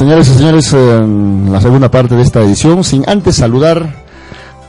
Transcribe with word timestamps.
Señores 0.00 0.30
y 0.30 0.32
señores, 0.32 0.72
en 0.72 1.52
la 1.52 1.60
segunda 1.60 1.90
parte 1.90 2.14
de 2.14 2.22
esta 2.22 2.40
edición, 2.40 2.82
sin 2.84 3.06
antes 3.06 3.36
saludar 3.36 3.96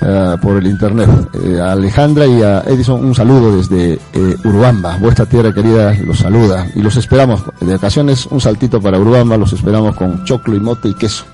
eh, 0.00 0.36
por 0.40 0.56
el 0.56 0.66
internet. 0.66 1.08
Eh, 1.44 1.60
a 1.60 1.72
Alejandra 1.72 2.26
y 2.26 2.40
a 2.40 2.60
Edison 2.60 3.04
un 3.04 3.14
saludo 3.14 3.56
desde 3.56 3.94
eh, 3.94 4.36
Urubamba, 4.44 4.96
vuestra 4.98 5.26
tierra 5.26 5.52
querida 5.52 5.92
los 6.04 6.18
saluda 6.18 6.68
y 6.74 6.82
los 6.82 6.96
esperamos 6.96 7.42
de 7.60 7.74
ocasiones 7.74 8.26
un 8.26 8.40
saltito 8.40 8.80
para 8.80 8.98
Urubamba, 8.98 9.36
los 9.36 9.52
esperamos 9.52 9.96
con 9.96 10.24
choclo 10.24 10.54
y 10.54 10.60
mote 10.60 10.88
y 10.88 10.94
queso. 10.94 11.24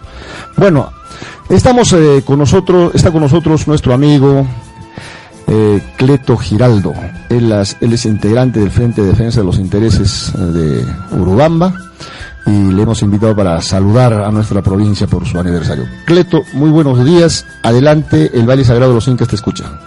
Bueno, 0.56 0.93
estamos 1.51 1.95
con 2.25 2.39
nosotros, 2.39 2.95
está 2.95 3.11
con 3.11 3.21
nosotros 3.21 3.69
nuestro 3.69 3.93
amigo 3.93 4.47
Cleto 5.97 6.37
Giraldo. 6.39 6.95
Él, 7.28 7.53
él, 7.81 7.93
es 7.93 8.06
integrante 8.06 8.61
del 8.61 8.71
Frente 8.71 9.03
de 9.03 9.09
Defensa 9.09 9.41
de 9.41 9.47
los 9.47 9.59
Intereses 9.59 10.33
de 10.34 10.84
Urubamba 11.12 11.75
y 12.47 12.73
le 12.73 12.83
hemos 12.83 13.00
invitado 13.03 13.34
para 13.34 13.61
saludar 13.62 14.12
a 14.12 14.31
nuestra 14.31 14.62
provincia 14.62 15.06
por 15.06 15.27
su 15.27 15.39
aniversario. 15.39 15.87
Cleto, 16.05 16.42
muy 16.53 16.70
buenos 16.70 17.05
días. 17.05 17.47
Adelante, 17.62 18.31
el 18.34 18.48
Valle 18.48 18.64
Sagrado 18.64 18.91
de 18.91 18.97
los 18.97 19.09
Incas 19.09 19.28
te 19.28 19.37
escucha. 19.37 19.81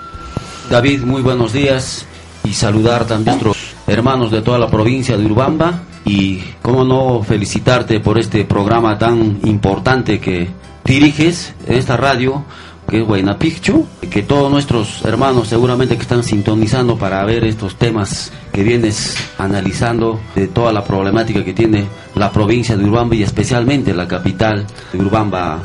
David, 0.69 1.03
muy 1.03 1.21
buenos 1.21 1.53
días 1.53 2.05
y 2.43 2.53
saludar 2.53 3.05
también 3.05 3.29
a 3.29 3.43
nuestros 3.43 3.57
hermanos 3.87 4.31
de 4.31 4.41
toda 4.41 4.59
la 4.59 4.67
provincia 4.67 5.17
de 5.17 5.25
Urbamba 5.25 5.81
y, 6.05 6.41
cómo 6.61 6.83
no, 6.83 7.23
felicitarte 7.23 7.99
por 7.99 8.17
este 8.17 8.45
programa 8.45 8.97
tan 8.97 9.39
importante 9.43 10.19
que 10.19 10.49
diriges 10.83 11.53
en 11.67 11.77
esta 11.77 11.97
radio 11.97 12.43
que 12.87 13.01
es 13.01 13.07
Huayna 13.07 13.37
Picchu, 13.37 13.85
que 14.09 14.23
todos 14.23 14.49
nuestros 14.49 15.03
hermanos 15.03 15.49
seguramente 15.49 15.95
que 15.95 16.03
están 16.03 16.23
sintonizando 16.23 16.97
para 16.97 17.23
ver 17.25 17.43
estos 17.43 17.75
temas 17.75 18.31
que 18.53 18.63
vienes 18.63 19.17
analizando 19.37 20.19
de 20.35 20.47
toda 20.47 20.71
la 20.71 20.83
problemática 20.83 21.43
que 21.43 21.53
tiene 21.53 21.85
la 22.15 22.31
provincia 22.31 22.77
de 22.77 22.85
Urbamba 22.85 23.15
y 23.15 23.23
especialmente 23.23 23.93
la 23.93 24.07
capital 24.07 24.65
de 24.93 24.99
Urbamba. 24.99 25.59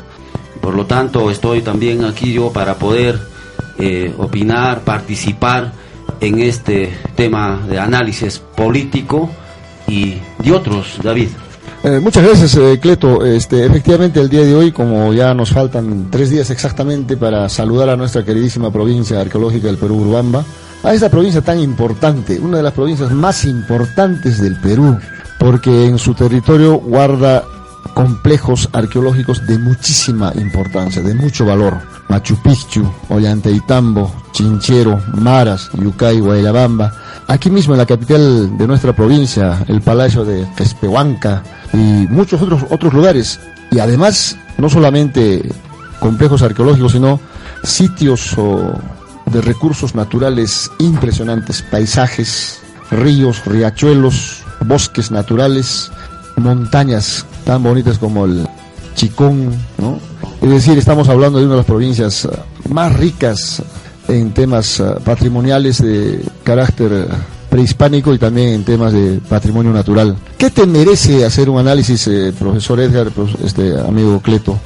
Por 0.60 0.74
lo 0.74 0.86
tanto, 0.86 1.30
estoy 1.30 1.62
también 1.62 2.04
aquí 2.04 2.32
yo 2.32 2.52
para 2.52 2.74
poder 2.74 3.20
eh, 3.78 4.12
opinar, 4.18 4.80
participar 4.80 5.72
en 6.20 6.40
este 6.40 6.92
tema 7.16 7.60
de 7.68 7.78
análisis 7.78 8.38
político 8.38 9.30
y 9.88 10.16
de 10.38 10.52
otros, 10.52 10.98
David. 11.02 11.28
Eh, 11.84 11.98
muchas 11.98 12.22
gracias, 12.22 12.54
eh, 12.56 12.78
Cleto. 12.80 13.24
Este, 13.24 13.66
efectivamente, 13.66 14.20
el 14.20 14.28
día 14.28 14.42
de 14.42 14.54
hoy, 14.54 14.70
como 14.70 15.12
ya 15.12 15.34
nos 15.34 15.50
faltan 15.50 16.10
tres 16.10 16.30
días 16.30 16.48
exactamente 16.50 17.16
para 17.16 17.48
saludar 17.48 17.88
a 17.88 17.96
nuestra 17.96 18.24
queridísima 18.24 18.72
provincia 18.72 19.20
arqueológica 19.20 19.66
del 19.66 19.78
Perú, 19.78 19.96
Urbamba, 19.96 20.44
a 20.84 20.94
esta 20.94 21.08
provincia 21.08 21.40
tan 21.40 21.58
importante, 21.58 22.38
una 22.38 22.58
de 22.58 22.62
las 22.62 22.72
provincias 22.72 23.10
más 23.10 23.44
importantes 23.44 24.40
del 24.40 24.60
Perú, 24.60 24.96
porque 25.40 25.86
en 25.86 25.98
su 25.98 26.14
territorio 26.14 26.76
guarda 26.76 27.42
complejos 27.94 28.68
arqueológicos 28.72 29.44
de 29.46 29.58
muchísima 29.58 30.32
importancia, 30.36 31.02
de 31.02 31.14
mucho 31.14 31.44
valor. 31.44 31.78
Machu 32.08 32.36
Picchu, 32.42 32.88
Ollantaytambo, 33.08 34.12
Chinchero, 34.32 35.00
Maras, 35.14 35.68
Yucay, 35.74 36.20
Guayabamba. 36.20 36.92
Aquí 37.28 37.50
mismo 37.50 37.74
en 37.74 37.78
la 37.78 37.86
capital 37.86 38.56
de 38.58 38.66
nuestra 38.66 38.92
provincia, 38.92 39.64
el 39.68 39.80
Palacio 39.80 40.24
de 40.24 40.46
Fespehuanca 40.54 41.42
y 41.72 42.06
muchos 42.08 42.42
otros, 42.42 42.64
otros 42.70 42.92
lugares. 42.92 43.40
Y 43.70 43.78
además, 43.78 44.36
no 44.58 44.68
solamente 44.68 45.42
complejos 46.00 46.42
arqueológicos, 46.42 46.92
sino 46.92 47.20
sitios 47.62 48.36
de 49.26 49.40
recursos 49.40 49.94
naturales 49.94 50.70
impresionantes, 50.78 51.62
paisajes, 51.62 52.60
ríos, 52.90 53.44
riachuelos, 53.46 54.42
bosques 54.66 55.10
naturales, 55.10 55.90
montañas 56.36 57.24
tan 57.44 57.62
bonitas 57.62 57.98
como 57.98 58.24
el 58.24 58.46
Chicón, 58.94 59.50
¿no? 59.78 59.98
Es 60.42 60.50
decir, 60.50 60.76
estamos 60.76 61.08
hablando 61.08 61.38
de 61.38 61.44
una 61.44 61.54
de 61.54 61.58
las 61.58 61.66
provincias 61.66 62.28
más 62.68 62.94
ricas 62.94 63.62
en 64.12 64.32
temas 64.32 64.80
uh, 64.80 65.00
patrimoniales 65.04 65.82
de 65.82 66.20
carácter 66.44 67.08
prehispánico 67.52 68.14
y 68.14 68.18
también 68.18 68.48
en 68.48 68.64
temas 68.64 68.94
de 68.94 69.20
patrimonio 69.28 69.72
natural. 69.72 70.16
¿Qué 70.38 70.50
te 70.50 70.66
merece 70.66 71.24
hacer 71.24 71.50
un 71.50 71.58
análisis, 71.58 72.06
eh, 72.06 72.32
profesor 72.38 72.80
Edgar, 72.80 73.12
este 73.44 73.78
amigo 73.78 74.20
Cleto, 74.20 74.58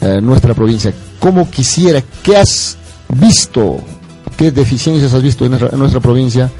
eh, 0.00 0.18
nuestra 0.22 0.54
provincia? 0.54 0.94
¿Cómo 1.18 1.50
quisiera, 1.50 2.02
qué 2.22 2.38
has 2.38 2.78
visto, 3.14 3.80
qué 4.36 4.50
deficiencias 4.50 5.12
has 5.12 5.22
visto 5.22 5.44
en 5.44 5.78
nuestra 5.78 6.00
provincia? 6.00 6.50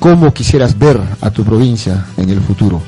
¿Cómo 0.00 0.34
quisieras 0.34 0.76
ver 0.76 1.00
a 1.20 1.30
tu 1.30 1.44
provincia 1.44 2.06
en 2.16 2.30
el 2.30 2.40
futuro? 2.40 2.82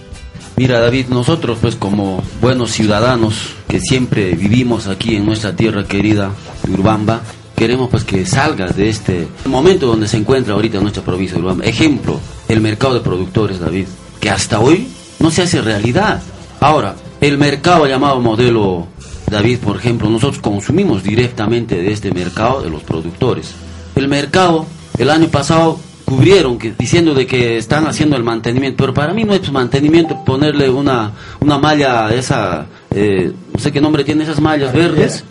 Mira 0.57 0.81
David, 0.81 1.07
nosotros 1.11 1.59
pues 1.61 1.77
como 1.77 2.23
buenos 2.41 2.73
ciudadanos 2.73 3.35
que 3.69 3.81
siempre 3.81 4.35
vivimos 4.35 4.89
aquí 4.89 5.15
en 5.15 5.25
nuestra 5.25 5.55
tierra 5.55 5.85
querida, 5.85 6.31
Urbamba, 6.69 7.21
queremos 7.63 7.91
pues 7.91 8.03
que 8.03 8.27
salga 8.27 8.67
de 8.67 8.89
este 8.89 9.29
momento 9.45 9.87
donde 9.87 10.09
se 10.09 10.17
encuentra 10.17 10.55
ahorita 10.55 10.81
nuestra 10.81 11.05
provincia 11.05 11.37
de 11.37 11.45
Urbamba. 11.45 11.65
Ejemplo, 11.65 12.19
el 12.49 12.61
mercado 12.61 12.95
de 12.95 13.01
productores, 13.03 13.61
David, 13.61 13.87
que 14.19 14.31
hasta 14.31 14.59
hoy 14.59 14.89
no 15.21 15.31
se 15.31 15.43
hace 15.43 15.63
realidad. 15.63 16.21
Ahora, 16.59 16.97
el 17.21 17.39
mercado 17.39 17.87
llamado 17.87 18.19
modelo 18.19 18.89
David, 19.31 19.61
por 19.61 19.77
ejemplo, 19.77 20.11
nosotros 20.11 20.43
consumimos 20.43 21.05
directamente 21.05 21.81
de 21.81 21.93
este 21.93 22.11
mercado 22.11 22.63
de 22.63 22.71
los 22.71 22.83
productores. 22.83 23.55
El 23.95 24.09
mercado, 24.09 24.67
el 24.99 25.09
año 25.09 25.29
pasado 25.29 25.79
cubrieron 26.05 26.59
que, 26.59 26.73
diciendo 26.77 27.15
de 27.15 27.29
que 27.29 27.59
están 27.59 27.87
haciendo 27.87 28.17
el 28.17 28.25
mantenimiento, 28.25 28.77
pero 28.77 28.93
para 28.93 29.15
mí 29.15 29.23
no 29.23 29.35
es 29.35 29.53
mantenimiento 29.53 30.25
ponerle 30.25 30.69
una, 30.69 31.13
una 31.39 31.59
malla 31.59 32.13
esa, 32.13 32.67
eh, 32.93 33.33
no 33.55 33.61
sé 33.61 33.71
qué 33.71 33.81
nombre 33.81 34.03
tiene 34.03 34.25
esas 34.25 34.41
mallas 34.41 34.73
verdes. 34.73 35.23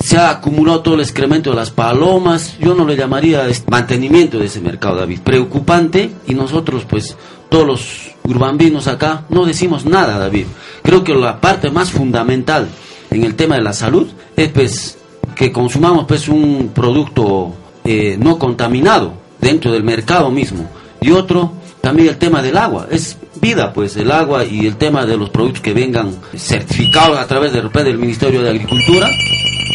Se 0.00 0.16
ha 0.16 0.30
acumulado 0.30 0.80
todo 0.80 0.94
el 0.94 1.00
excremento 1.00 1.50
de 1.50 1.56
las 1.56 1.70
palomas, 1.70 2.56
yo 2.58 2.74
no 2.74 2.86
le 2.86 2.96
llamaría 2.96 3.46
mantenimiento 3.68 4.38
de 4.38 4.46
ese 4.46 4.60
mercado, 4.60 4.96
David. 4.96 5.20
Preocupante 5.20 6.12
y 6.26 6.34
nosotros 6.34 6.84
pues 6.88 7.16
todos 7.48 7.66
los 7.66 8.10
urbambinos 8.24 8.86
acá 8.86 9.24
no 9.28 9.44
decimos 9.44 9.84
nada, 9.84 10.18
David. 10.18 10.46
Creo 10.82 11.02
que 11.02 11.14
la 11.14 11.40
parte 11.40 11.70
más 11.70 11.90
fundamental 11.90 12.68
en 13.10 13.24
el 13.24 13.34
tema 13.34 13.56
de 13.56 13.62
la 13.62 13.72
salud 13.72 14.06
es 14.36 14.48
pues 14.50 14.98
que 15.34 15.50
consumamos 15.52 16.06
pues 16.06 16.28
un 16.28 16.70
producto 16.74 17.54
eh, 17.84 18.16
no 18.20 18.38
contaminado 18.38 19.14
dentro 19.40 19.72
del 19.72 19.84
mercado 19.84 20.30
mismo. 20.30 20.68
Y 21.00 21.10
otro, 21.12 21.52
también 21.80 22.08
el 22.08 22.18
tema 22.18 22.42
del 22.42 22.56
agua. 22.56 22.88
Es 22.90 23.16
vida, 23.40 23.72
pues, 23.72 23.96
el 23.96 24.10
agua 24.10 24.44
y 24.44 24.66
el 24.66 24.76
tema 24.76 25.06
de 25.06 25.16
los 25.16 25.30
productos 25.30 25.62
que 25.62 25.72
vengan 25.72 26.14
certificados 26.36 27.18
a 27.18 27.26
través 27.26 27.52
del, 27.52 27.70
del 27.70 27.98
Ministerio 27.98 28.42
de 28.42 28.50
Agricultura, 28.50 29.08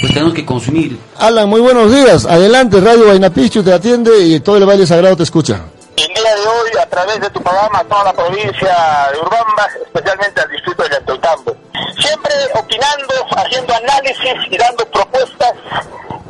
pues 0.01 0.13
tenemos 0.13 0.33
que 0.33 0.45
consumir. 0.45 0.97
Alan, 1.17 1.49
muy 1.49 1.61
buenos 1.61 1.91
días. 1.91 2.25
Adelante, 2.25 2.79
Radio 2.79 3.07
Vainapichu 3.07 3.63
te 3.63 3.73
atiende 3.73 4.11
y 4.19 4.39
todo 4.39 4.57
el 4.57 4.65
Valle 4.65 4.85
sagrado 4.85 5.17
te 5.17 5.23
escucha. 5.23 5.61
El 5.95 6.07
día 6.07 6.35
de 6.35 6.41
hoy, 6.41 6.71
a 6.81 6.85
través 6.87 7.19
de 7.21 7.29
tu 7.29 7.41
programa, 7.41 7.79
a 7.79 7.83
toda 7.83 8.05
la 8.05 8.13
provincia 8.13 8.75
de 9.11 9.19
Urubamba, 9.19 9.67
especialmente 9.85 10.41
al 10.41 10.49
distrito 10.49 10.83
de 10.83 10.89
Yantoytambo. 10.89 11.55
Siempre 11.99 12.33
opinando, 12.55 13.13
haciendo 13.37 13.73
análisis 13.75 14.33
y 14.49 14.57
dando 14.57 14.85
propuestas 14.87 15.53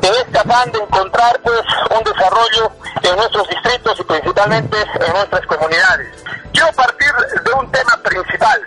que 0.01 0.09
ves 0.09 0.25
capaz 0.33 0.65
de 0.65 0.79
encontrar 0.79 1.39
pues, 1.41 1.61
un 1.97 2.03
desarrollo 2.03 2.71
en 3.03 3.15
nuestros 3.15 3.47
distritos 3.47 3.99
y 3.99 4.03
principalmente 4.03 4.77
en 4.77 5.13
nuestras 5.13 5.45
comunidades. 5.47 6.07
Quiero 6.51 6.71
partir 6.73 7.07
de 7.45 7.51
un 7.53 7.71
tema 7.71 7.97
principal, 8.03 8.61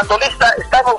bandolista, 0.00 0.50
estamos 0.56 0.96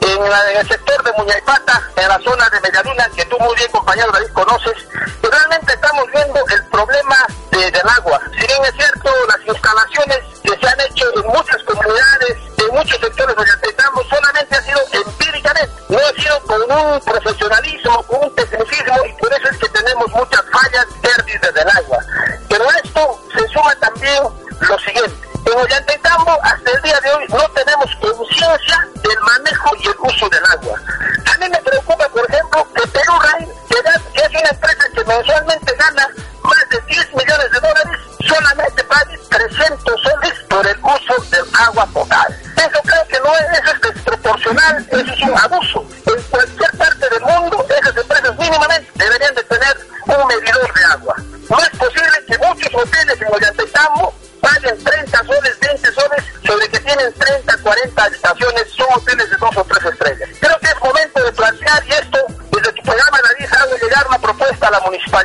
en, 0.00 0.56
el 0.56 0.68
sector 0.68 1.02
de 1.02 1.12
Muñaypata, 1.12 1.82
en 1.96 2.08
la 2.08 2.18
zona 2.20 2.48
de 2.50 2.60
Medialuna, 2.60 3.08
que 3.16 3.24
tú 3.24 3.36
muy 3.40 3.54
bien, 3.56 3.70
compañero 3.72 4.12
David, 4.12 4.32
conoces, 4.32 4.74
y 5.22 5.26
realmente 5.26 5.72
estamos 5.72 6.06
viendo 6.12 6.40
el 6.48 6.64
problema 6.66 7.16
del 7.50 7.88
agua. 7.96 8.20
Si 8.38 8.46
bien 8.46 8.64
es 8.64 8.74
cierto, 8.76 9.10
las 9.26 9.46
instalaciones 9.46 10.18
que 10.42 10.56
se 10.56 10.68
han 10.68 10.80
hecho 10.80 11.04
en 11.16 11.26
muchas 11.26 11.62
comunidades, 11.64 12.36
en 12.58 12.74
muchos 12.74 13.00
sectores 13.00 13.34
donde 13.34 13.52
estamos, 13.62 14.06
solamente 14.08 14.56
ha 14.56 14.62
sido 14.62 14.80
empíricamente, 14.92 15.70
no 15.88 15.98
ha 15.98 16.22
sido 16.22 16.40
con 16.42 16.62
un 16.62 17.00
profesionalismo, 17.00 18.02
con 18.04 18.22
un 18.22 18.34
tecnicismo, 18.36 19.04
y 19.04 19.12
por 19.14 19.32
eso 19.32 19.48
es 19.50 19.58
que 19.58 19.68
tenemos 19.70 20.08
muchas 20.10 20.42
fallas, 20.52 20.86
pérdidas 21.02 21.54
del 21.54 21.68
agua. 21.70 21.97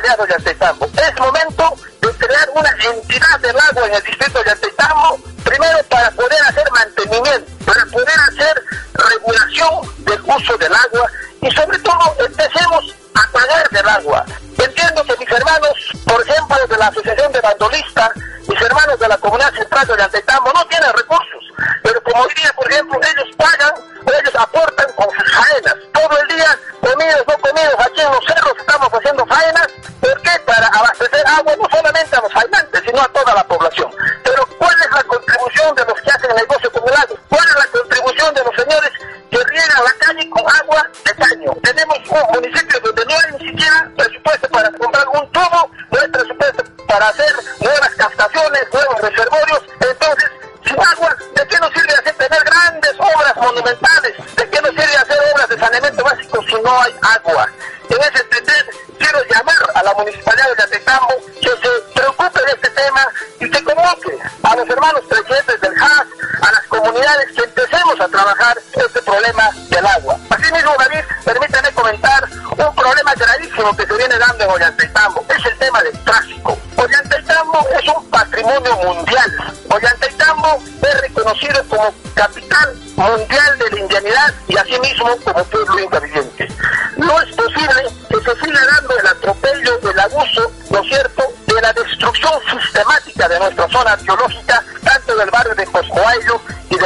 Leandro 0.04 0.26
y 0.28 0.32
a 0.32 0.43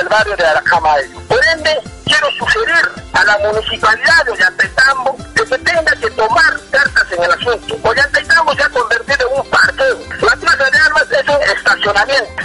barrio 0.08 0.36
de 0.36 0.46
Aracamayo. 0.46 1.20
Por 1.28 1.40
ende, 1.48 1.80
quiero 2.04 2.30
sugerir 2.38 2.88
a 3.12 3.24
la 3.24 3.38
municipalidad 3.38 4.24
de 4.24 4.30
Ollantaytambo 4.32 5.16
que 5.34 5.46
se 5.46 5.58
tenga 5.58 5.96
que 5.96 6.10
tomar 6.10 6.60
cartas 6.70 7.12
en 7.12 7.22
el 7.24 7.32
asunto. 7.32 7.76
Ollantaytambo 7.82 8.54
se 8.54 8.62
ha 8.62 8.68
convertido 8.70 9.30
en 9.30 9.40
un 9.40 9.50
parqueo. 9.50 9.98
La 10.20 10.36
plaza 10.36 10.70
de 10.70 10.78
armas 10.78 11.06
es 11.10 11.28
un 11.28 11.42
estacionamiento. 11.42 12.37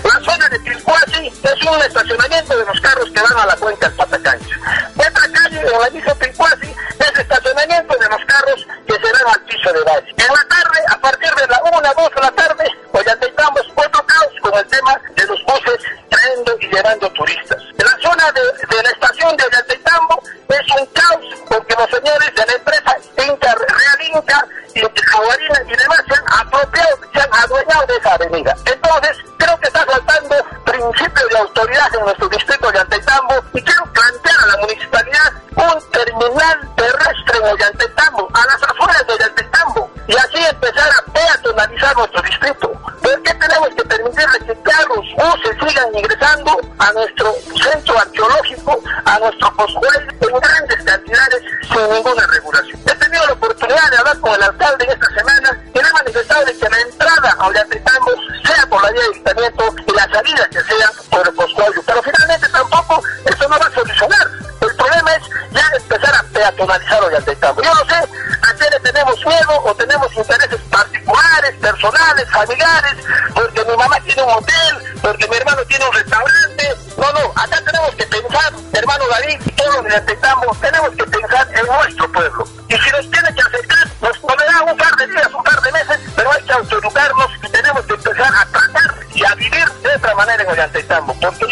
Familiares, 72.33 72.95
porque 73.33 73.63
mi 73.63 73.77
mamá 73.77 73.99
tiene 74.01 74.23
un 74.23 74.29
hotel, 74.31 74.97
porque 75.01 75.27
mi 75.27 75.35
hermano 75.37 75.61
tiene 75.65 75.85
un 75.85 75.93
restaurante. 75.93 76.75
No, 76.97 77.11
no, 77.13 77.33
acá 77.35 77.61
tenemos 77.65 77.95
que 77.95 78.05
pensar, 78.05 78.53
hermano 78.73 79.03
David, 79.09 79.39
todos 79.55 79.75
los 79.75 79.83
necesitamos, 79.83 80.59
tenemos 80.59 80.89
que 80.91 81.03
pensar 81.03 81.47
en 81.53 81.65
nuestro 81.65 82.11
pueblo. 82.11 82.47
Y 82.67 82.75
si 82.75 82.91
nos 82.91 83.11
tiene 83.11 83.33
que 83.33 83.41
acercar, 83.41 83.87
nos 84.01 84.21
tomará 84.21 84.61
un 84.63 84.77
par 84.77 84.95
de 84.95 85.07
días, 85.07 85.29
un 85.33 85.43
par 85.43 85.61
de 85.61 85.71
meses, 85.71 85.99
pero 86.15 86.31
hay 86.31 86.43
que 86.43 86.53
autoeducarnos 86.53 87.27
y 87.43 87.49
tenemos 87.49 87.85
que 87.85 87.93
empezar 87.93 88.33
a 88.33 88.45
tratar 88.45 88.95
y 89.13 89.25
a 89.25 89.35
vivir 89.35 89.69
de 89.69 89.95
otra 89.95 90.15
manera 90.15 90.43
en 90.43 90.49
Ollantaytambo, 90.49 91.13
porque 91.19 91.42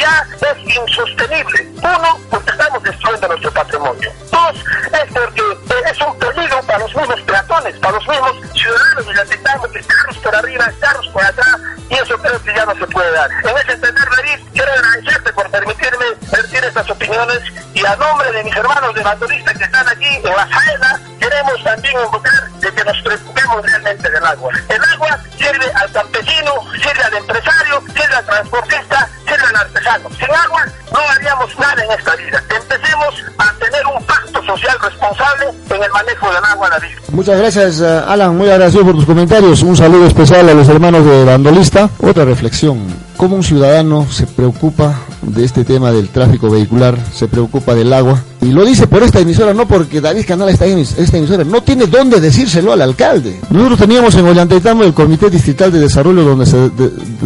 En 13.25 13.57
ese 13.57 13.73
entender, 13.73 14.07
David, 14.15 14.45
quiero 14.53 14.71
agradecerte 14.71 15.33
por 15.33 15.49
permitirme 15.51 16.05
vertir 16.31 16.63
estas 16.63 16.89
opiniones 16.89 17.39
y 17.73 17.85
a 17.85 17.95
nombre 17.95 18.31
de 18.31 18.43
mis 18.43 18.55
hermanos 18.55 18.93
de 18.95 19.01
evangelistas 19.01 19.57
que 19.57 19.63
están 19.63 19.87
aquí 19.87 20.15
en 20.15 20.23
la 20.23 20.47
faena, 20.47 20.99
queremos 21.19 21.63
también 21.63 21.93
invocar 22.03 22.49
de 22.51 22.71
que 22.71 22.83
nos 22.83 23.01
preocupemos 23.01 23.61
realmente 23.63 24.09
del 24.09 24.25
agua. 24.25 24.51
El 24.69 24.83
agua 24.83 25.19
sirve 25.37 25.71
al 25.73 25.91
campesino, 25.91 26.51
sirve 26.73 27.03
al 27.03 27.13
empresario, 27.13 27.83
sirve 27.87 28.15
al 28.15 28.25
transportista, 28.25 29.09
sirve 29.25 29.47
al 29.47 29.55
artesano. 29.55 30.09
Sin 30.17 30.31
agua 30.35 30.65
no 30.91 30.99
haríamos 30.99 31.59
nada 31.59 31.83
en 31.83 31.91
esta 31.91 32.15
vida. 32.15 32.43
Empecemos 32.49 33.15
a 33.37 33.53
tener 33.53 33.85
un 33.85 34.03
pacto 34.05 34.43
social 34.43 34.77
responsable 34.81 35.45
en 35.69 35.83
el 35.83 35.91
manejo 35.91 36.33
del 36.33 36.43
agua, 36.43 36.69
David. 36.69 36.97
Muchas 37.11 37.37
gracias, 37.37 37.81
eh, 37.81 38.03
Alan. 38.07 38.37
Muy 38.37 38.49
agradecido 38.49 38.85
por 38.85 38.95
tus 38.95 39.05
comentarios. 39.05 39.61
Un 39.63 39.77
saludo 39.77 40.07
especial 40.07 40.49
a 40.49 40.53
los 40.53 40.67
hermanos 40.69 41.05
de 41.05 41.25
Bandolista. 41.25 41.89
Otra 41.99 42.25
reflexión. 42.25 43.00
¿Cómo 43.21 43.35
un 43.35 43.43
ciudadano 43.43 44.07
se 44.09 44.25
preocupa 44.25 44.99
de 45.21 45.45
este 45.45 45.63
tema 45.63 45.91
del 45.91 46.09
tráfico 46.09 46.49
vehicular, 46.49 46.97
se 47.13 47.27
preocupa 47.27 47.75
del 47.75 47.93
agua? 47.93 48.19
Y 48.41 48.47
lo 48.47 48.65
dice 48.65 48.87
por 48.87 49.03
esta 49.03 49.19
emisora, 49.19 49.53
no 49.53 49.67
porque 49.67 50.01
David 50.01 50.25
Canal 50.25 50.49
está 50.49 50.65
en 50.65 50.79
esta 50.79 51.17
emisora. 51.17 51.43
No 51.43 51.61
tiene 51.61 51.85
dónde 51.85 52.19
decírselo 52.19 52.73
al 52.73 52.81
alcalde. 52.81 53.39
Nosotros 53.51 53.77
teníamos 53.81 54.15
en 54.15 54.25
Ollantaytambo 54.25 54.83
el 54.85 54.95
Comité 54.95 55.29
Distrital 55.29 55.71
de 55.71 55.81
Desarrollo 55.81 56.23
donde 56.23 56.47
se 56.47 56.71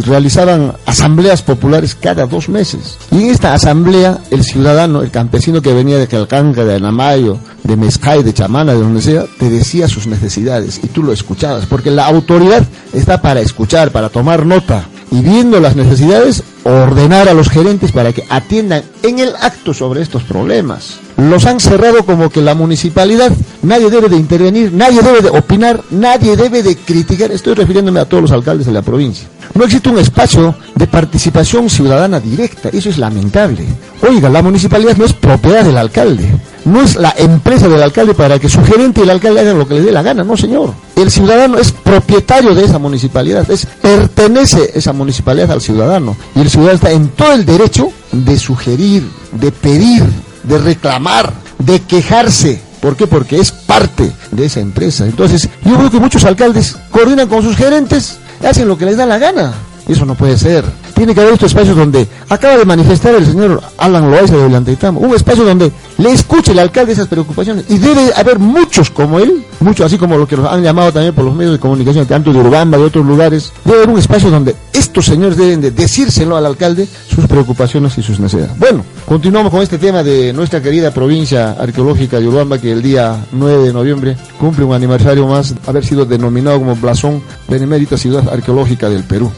realizaban 0.06 0.74
asambleas 0.84 1.40
populares 1.40 1.94
cada 1.94 2.26
dos 2.26 2.50
meses. 2.50 2.98
Y 3.10 3.22
en 3.22 3.30
esta 3.30 3.54
asamblea, 3.54 4.18
el 4.30 4.44
ciudadano, 4.44 5.00
el 5.00 5.10
campesino 5.10 5.62
que 5.62 5.72
venía 5.72 5.96
de 5.96 6.08
Calcanca, 6.08 6.62
de 6.66 6.74
Anamayo, 6.74 7.38
de 7.64 7.74
Mezcay, 7.74 8.22
de 8.22 8.34
Chamana, 8.34 8.74
de 8.74 8.80
donde 8.80 9.00
sea, 9.00 9.24
te 9.38 9.48
decía 9.48 9.88
sus 9.88 10.06
necesidades 10.06 10.78
y 10.84 10.88
tú 10.88 11.02
lo 11.02 11.14
escuchabas, 11.14 11.64
porque 11.64 11.90
la 11.90 12.06
autoridad 12.06 12.66
está 12.92 13.22
para 13.22 13.40
escuchar, 13.40 13.92
para 13.92 14.10
tomar 14.10 14.44
nota 14.44 14.86
y 15.10 15.20
viendo 15.20 15.60
las 15.60 15.76
necesidades, 15.76 16.42
ordenar 16.64 17.28
a 17.28 17.34
los 17.34 17.48
gerentes 17.48 17.92
para 17.92 18.12
que 18.12 18.24
atiendan 18.28 18.82
en 19.02 19.18
el 19.18 19.34
acto 19.40 19.72
sobre 19.72 20.02
estos 20.02 20.24
problemas. 20.24 20.98
Los 21.16 21.46
han 21.46 21.60
cerrado 21.60 22.04
como 22.04 22.28
que 22.28 22.42
la 22.42 22.54
municipalidad, 22.54 23.32
nadie 23.62 23.88
debe 23.88 24.08
de 24.08 24.16
intervenir, 24.16 24.72
nadie 24.72 25.00
debe 25.00 25.22
de 25.22 25.30
opinar, 25.30 25.82
nadie 25.90 26.36
debe 26.36 26.62
de 26.62 26.76
criticar. 26.76 27.30
Estoy 27.30 27.54
refiriéndome 27.54 28.00
a 28.00 28.04
todos 28.04 28.22
los 28.22 28.32
alcaldes 28.32 28.66
de 28.66 28.72
la 28.72 28.82
provincia. 28.82 29.28
No 29.54 29.64
existe 29.64 29.88
un 29.88 29.98
espacio 29.98 30.54
de 30.74 30.86
participación 30.86 31.70
ciudadana 31.70 32.20
directa, 32.20 32.68
eso 32.70 32.90
es 32.90 32.98
lamentable. 32.98 33.64
Oiga, 34.06 34.28
la 34.28 34.42
municipalidad 34.42 34.96
no 34.96 35.04
es 35.04 35.12
propiedad 35.12 35.64
del 35.64 35.78
alcalde, 35.78 36.28
no 36.66 36.82
es 36.82 36.96
la 36.96 37.14
empresa 37.16 37.68
del 37.68 37.80
alcalde 37.80 38.12
para 38.12 38.38
que 38.38 38.48
su 38.48 38.62
gerente 38.62 39.00
y 39.00 39.04
el 39.04 39.10
alcalde 39.10 39.40
hagan 39.40 39.58
lo 39.58 39.66
que 39.66 39.74
les 39.74 39.84
dé 39.84 39.92
la 39.92 40.02
gana, 40.02 40.24
no 40.24 40.36
señor. 40.36 40.74
El 40.96 41.10
ciudadano 41.10 41.58
es 41.58 41.70
propietario 41.70 42.54
de 42.54 42.64
esa 42.64 42.78
municipalidad, 42.78 43.48
es, 43.50 43.66
pertenece 43.66 44.72
esa 44.74 44.92
municipalidad 44.92 45.50
al 45.52 45.60
ciudadano 45.60 46.16
y 46.34 46.40
el 46.40 46.50
ciudadano 46.50 46.74
está 46.74 46.90
en 46.90 47.08
todo 47.08 47.32
el 47.32 47.46
derecho 47.46 47.88
de 48.10 48.38
sugerir, 48.38 49.08
de 49.32 49.52
pedir, 49.52 50.02
de 50.42 50.58
reclamar, 50.58 51.32
de 51.58 51.80
quejarse. 51.80 52.60
¿Por 52.80 52.96
qué? 52.96 53.06
Porque 53.06 53.38
es 53.38 53.52
parte 53.52 54.12
de 54.32 54.46
esa 54.46 54.60
empresa. 54.60 55.06
Entonces, 55.06 55.48
yo 55.64 55.76
creo 55.76 55.90
que 55.90 56.00
muchos 56.00 56.24
alcaldes 56.24 56.76
coordinan 56.90 57.28
con 57.28 57.42
sus 57.42 57.56
gerentes, 57.56 58.18
hacen 58.44 58.68
lo 58.68 58.76
que 58.76 58.86
les 58.86 58.96
da 58.96 59.06
la 59.06 59.18
gana. 59.18 59.54
Eso 59.88 60.04
no 60.04 60.16
puede 60.16 60.36
ser. 60.36 60.64
Tiene 60.96 61.14
que 61.14 61.20
haber 61.20 61.34
estos 61.34 61.52
espacios 61.52 61.76
donde 61.76 62.08
acaba 62.30 62.56
de 62.56 62.64
manifestar 62.64 63.14
el 63.14 63.26
señor 63.26 63.60
Alan 63.76 64.10
Loaiza 64.10 64.34
de 64.34 64.44
Ollantaytambo, 64.44 64.98
un 65.00 65.14
espacio 65.14 65.44
donde 65.44 65.70
le 65.98 66.10
escuche 66.10 66.52
el 66.52 66.58
alcalde 66.58 66.94
esas 66.94 67.06
preocupaciones. 67.06 67.66
Y 67.68 67.76
debe 67.76 68.14
haber 68.16 68.38
muchos 68.38 68.88
como 68.90 69.18
él, 69.18 69.44
muchos 69.60 69.84
así 69.84 69.98
como 69.98 70.16
los 70.16 70.26
que 70.26 70.38
los 70.38 70.50
han 70.50 70.62
llamado 70.62 70.90
también 70.92 71.14
por 71.14 71.26
los 71.26 71.34
medios 71.34 71.52
de 71.52 71.58
comunicación, 71.58 72.06
tanto 72.06 72.32
de 72.32 72.38
Urbamba, 72.38 72.78
de 72.78 72.84
otros 72.84 73.04
lugares. 73.04 73.52
Debe 73.66 73.76
haber 73.76 73.90
un 73.90 73.98
espacio 73.98 74.30
donde 74.30 74.56
estos 74.72 75.04
señores 75.04 75.36
deben 75.36 75.60
de 75.60 75.70
decírselo 75.70 76.34
al 76.34 76.46
alcalde 76.46 76.88
sus 77.14 77.26
preocupaciones 77.26 77.98
y 77.98 78.02
sus 78.02 78.18
necesidades. 78.18 78.58
Bueno, 78.58 78.82
continuamos 79.04 79.52
con 79.52 79.60
este 79.60 79.76
tema 79.76 80.02
de 80.02 80.32
nuestra 80.32 80.62
querida 80.62 80.92
provincia 80.92 81.56
arqueológica 81.60 82.18
de 82.18 82.26
Urbamba 82.26 82.56
que 82.56 82.72
el 82.72 82.80
día 82.80 83.22
9 83.32 83.64
de 83.64 83.72
noviembre 83.74 84.16
cumple 84.40 84.64
un 84.64 84.72
aniversario 84.72 85.26
más, 85.26 85.54
haber 85.66 85.84
sido 85.84 86.06
denominado 86.06 86.58
como 86.58 86.74
Blasón 86.74 87.22
Benemérita 87.48 87.98
Ciudad 87.98 88.26
Arqueológica 88.32 88.88
del 88.88 89.04
Perú. 89.04 89.30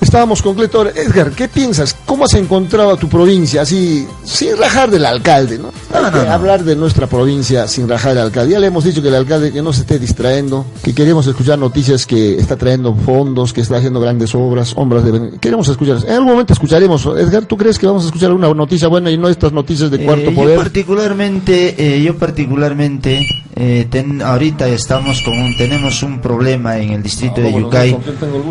Estábamos 0.00 0.40
con 0.42 0.54
Cletor. 0.54 0.92
Edgar, 0.96 1.32
¿qué 1.32 1.48
piensas? 1.48 1.94
¿Cómo 2.06 2.24
has 2.24 2.34
encontrado 2.34 2.92
a 2.92 2.96
tu 2.96 3.08
provincia 3.08 3.62
así, 3.62 4.06
sin 4.24 4.56
rajar 4.56 4.90
del 4.90 5.04
alcalde, 5.04 5.58
no? 5.58 5.68
Hay 5.92 6.02
No, 6.04 6.10
que 6.12 6.18
no, 6.18 6.24
no. 6.24 6.32
hablar 6.32 6.62
de 6.64 6.76
nuestra 6.76 7.06
provincia 7.08 7.66
sin 7.66 7.88
rajar 7.88 8.14
del 8.14 8.24
alcalde. 8.24 8.52
Ya 8.52 8.60
le 8.60 8.68
hemos 8.68 8.84
dicho 8.84 9.02
que 9.02 9.08
el 9.08 9.16
alcalde 9.16 9.52
que 9.52 9.60
no 9.60 9.72
se 9.72 9.80
esté 9.80 9.98
distrayendo, 9.98 10.64
que 10.82 10.94
queremos 10.94 11.26
escuchar 11.26 11.58
noticias 11.58 12.06
que 12.06 12.36
está 12.36 12.56
trayendo 12.56 12.94
fondos, 12.94 13.52
que 13.52 13.60
está 13.60 13.76
haciendo 13.78 14.00
grandes 14.00 14.34
obras, 14.34 14.72
obras 14.76 15.04
de... 15.04 15.38
Queremos 15.40 15.68
escuchar. 15.68 15.98
En 16.06 16.12
algún 16.12 16.28
momento 16.30 16.52
escucharemos. 16.52 17.04
Edgar, 17.06 17.44
¿tú 17.46 17.56
crees 17.56 17.78
que 17.78 17.86
vamos 17.86 18.04
a 18.04 18.06
escuchar 18.06 18.28
alguna 18.30 18.54
noticia 18.54 18.86
buena 18.88 19.10
y 19.10 19.18
no 19.18 19.28
estas 19.28 19.52
noticias 19.52 19.90
de 19.90 19.98
cuarto 20.04 20.30
Eh, 20.30 20.34
yo 20.34 20.40
poder? 20.42 20.56
particularmente, 20.58 21.74
eh, 21.96 22.02
yo 22.02 22.16
particularmente, 22.16 23.26
eh, 23.56 23.86
ten- 23.90 24.22
ahorita 24.22 24.68
estamos 24.68 25.22
con 25.22 25.36
un, 25.36 25.56
tenemos 25.56 26.02
un 26.02 26.20
problema 26.20 26.78
en 26.78 26.90
el 26.90 27.02
distrito 27.02 27.40
de 27.40 27.50
bueno, 27.50 27.66
Yucay. 27.66 27.96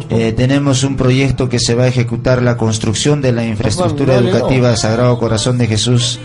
Eh, 0.09 0.33
tenemos 0.33 0.83
un 0.83 0.95
proyecto 0.97 1.36
que 1.37 1.59
se 1.59 1.75
va 1.75 1.83
a 1.83 1.87
ejecutar 1.87 2.41
la 2.41 2.57
construcción 2.57 3.21
de 3.21 3.31
la 3.31 3.45
infraestructura 3.45 4.15
educativa 4.15 4.75
Sagrado 4.75 5.19
Corazón 5.19 5.57
de 5.57 5.67
Jesús. 5.67 6.19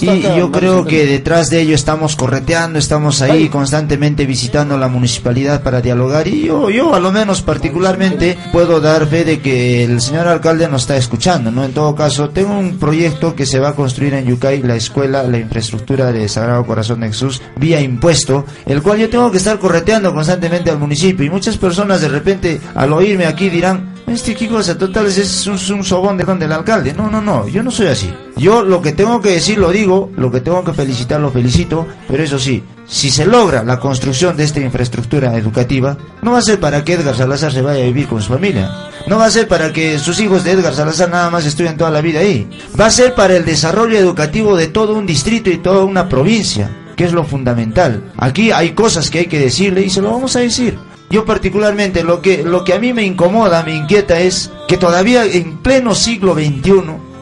Y 0.00 0.22
yo 0.22 0.50
creo 0.50 0.84
que 0.84 1.06
detrás 1.06 1.50
de 1.50 1.60
ello 1.60 1.74
estamos 1.74 2.16
correteando, 2.16 2.78
estamos 2.78 3.22
ahí 3.22 3.48
constantemente 3.48 4.26
visitando 4.26 4.76
la 4.76 4.88
municipalidad 4.88 5.62
para 5.62 5.80
dialogar. 5.80 6.26
Y 6.26 6.46
yo, 6.46 6.68
yo 6.70 6.94
a 6.94 7.00
lo 7.00 7.12
menos 7.12 7.42
particularmente 7.42 8.36
puedo 8.52 8.80
dar 8.80 9.06
fe 9.06 9.24
de 9.24 9.40
que 9.40 9.84
el 9.84 10.00
señor 10.00 10.26
alcalde 10.26 10.68
nos 10.68 10.82
está 10.82 10.96
escuchando, 10.96 11.50
¿no? 11.50 11.64
En 11.64 11.72
todo 11.72 11.94
caso, 11.94 12.30
tengo 12.30 12.58
un 12.58 12.78
proyecto 12.78 13.34
que 13.34 13.46
se 13.46 13.60
va 13.60 13.70
a 13.70 13.74
construir 13.74 14.14
en 14.14 14.26
Yucay, 14.26 14.62
la 14.62 14.76
escuela, 14.76 15.22
la 15.22 15.38
infraestructura 15.38 16.12
de 16.12 16.28
Sagrado 16.28 16.66
Corazón 16.66 17.00
de 17.00 17.08
Jesús, 17.08 17.40
vía 17.56 17.80
impuesto, 17.80 18.44
el 18.66 18.82
cual 18.82 18.98
yo 18.98 19.08
tengo 19.08 19.30
que 19.30 19.38
estar 19.38 19.58
correteando 19.58 20.12
constantemente 20.12 20.70
al 20.70 20.78
municipio. 20.78 21.24
Y 21.24 21.30
muchas 21.30 21.56
personas 21.56 22.00
de 22.00 22.08
repente 22.08 22.60
al 22.74 22.92
oírme 22.92 23.26
aquí 23.26 23.48
dirán, 23.48 23.95
este 24.06 24.34
qué 24.36 24.48
cosa, 24.48 24.78
total, 24.78 25.06
es 25.06 25.46
un, 25.46 25.84
sobón 25.84 26.16
de 26.16 26.24
don 26.24 26.38
del 26.38 26.52
alcalde. 26.52 26.94
No, 26.94 27.10
no, 27.10 27.20
no, 27.20 27.48
yo 27.48 27.62
no 27.62 27.70
soy 27.70 27.88
así. 27.88 28.12
Yo 28.36 28.62
lo 28.62 28.80
que 28.80 28.92
tengo 28.92 29.20
que 29.20 29.30
decir 29.30 29.58
lo 29.58 29.70
digo, 29.70 30.10
lo 30.16 30.30
que 30.30 30.40
tengo 30.40 30.62
que 30.62 30.72
felicitar 30.72 31.20
lo 31.20 31.32
felicito, 31.32 31.86
pero 32.08 32.22
eso 32.22 32.38
sí, 32.38 32.62
si 32.86 33.10
se 33.10 33.26
logra 33.26 33.64
la 33.64 33.80
construcción 33.80 34.36
de 34.36 34.44
esta 34.44 34.60
infraestructura 34.60 35.36
educativa, 35.36 35.98
no 36.22 36.32
va 36.32 36.38
a 36.38 36.42
ser 36.42 36.60
para 36.60 36.84
que 36.84 36.94
Edgar 36.94 37.16
Salazar 37.16 37.52
se 37.52 37.62
vaya 37.62 37.82
a 37.82 37.86
vivir 37.86 38.06
con 38.06 38.22
su 38.22 38.32
familia. 38.32 38.70
No 39.08 39.18
va 39.18 39.26
a 39.26 39.30
ser 39.30 39.48
para 39.48 39.72
que 39.72 39.98
sus 39.98 40.20
hijos 40.20 40.44
de 40.44 40.52
Edgar 40.52 40.74
Salazar 40.74 41.10
nada 41.10 41.30
más 41.30 41.44
estudien 41.44 41.76
toda 41.76 41.90
la 41.90 42.00
vida 42.00 42.20
ahí. 42.20 42.48
Va 42.78 42.86
a 42.86 42.90
ser 42.90 43.14
para 43.14 43.36
el 43.36 43.44
desarrollo 43.44 43.98
educativo 43.98 44.56
de 44.56 44.68
todo 44.68 44.94
un 44.94 45.06
distrito 45.06 45.50
y 45.50 45.58
toda 45.58 45.84
una 45.84 46.08
provincia, 46.08 46.70
que 46.96 47.04
es 47.04 47.12
lo 47.12 47.24
fundamental. 47.24 48.12
Aquí 48.16 48.52
hay 48.52 48.70
cosas 48.70 49.10
que 49.10 49.20
hay 49.20 49.26
que 49.26 49.40
decirle 49.40 49.82
y 49.82 49.90
se 49.90 50.00
lo 50.00 50.12
vamos 50.12 50.36
a 50.36 50.40
decir. 50.40 50.78
Yo 51.10 51.24
particularmente 51.24 52.02
lo 52.02 52.20
que, 52.20 52.42
lo 52.42 52.64
que 52.64 52.74
a 52.74 52.78
mí 52.78 52.92
me 52.92 53.04
incomoda, 53.04 53.62
me 53.62 53.74
inquieta 53.74 54.18
es 54.20 54.50
que 54.66 54.76
todavía 54.76 55.24
en 55.24 55.58
pleno 55.58 55.94
siglo 55.94 56.34
XXI 56.34 56.72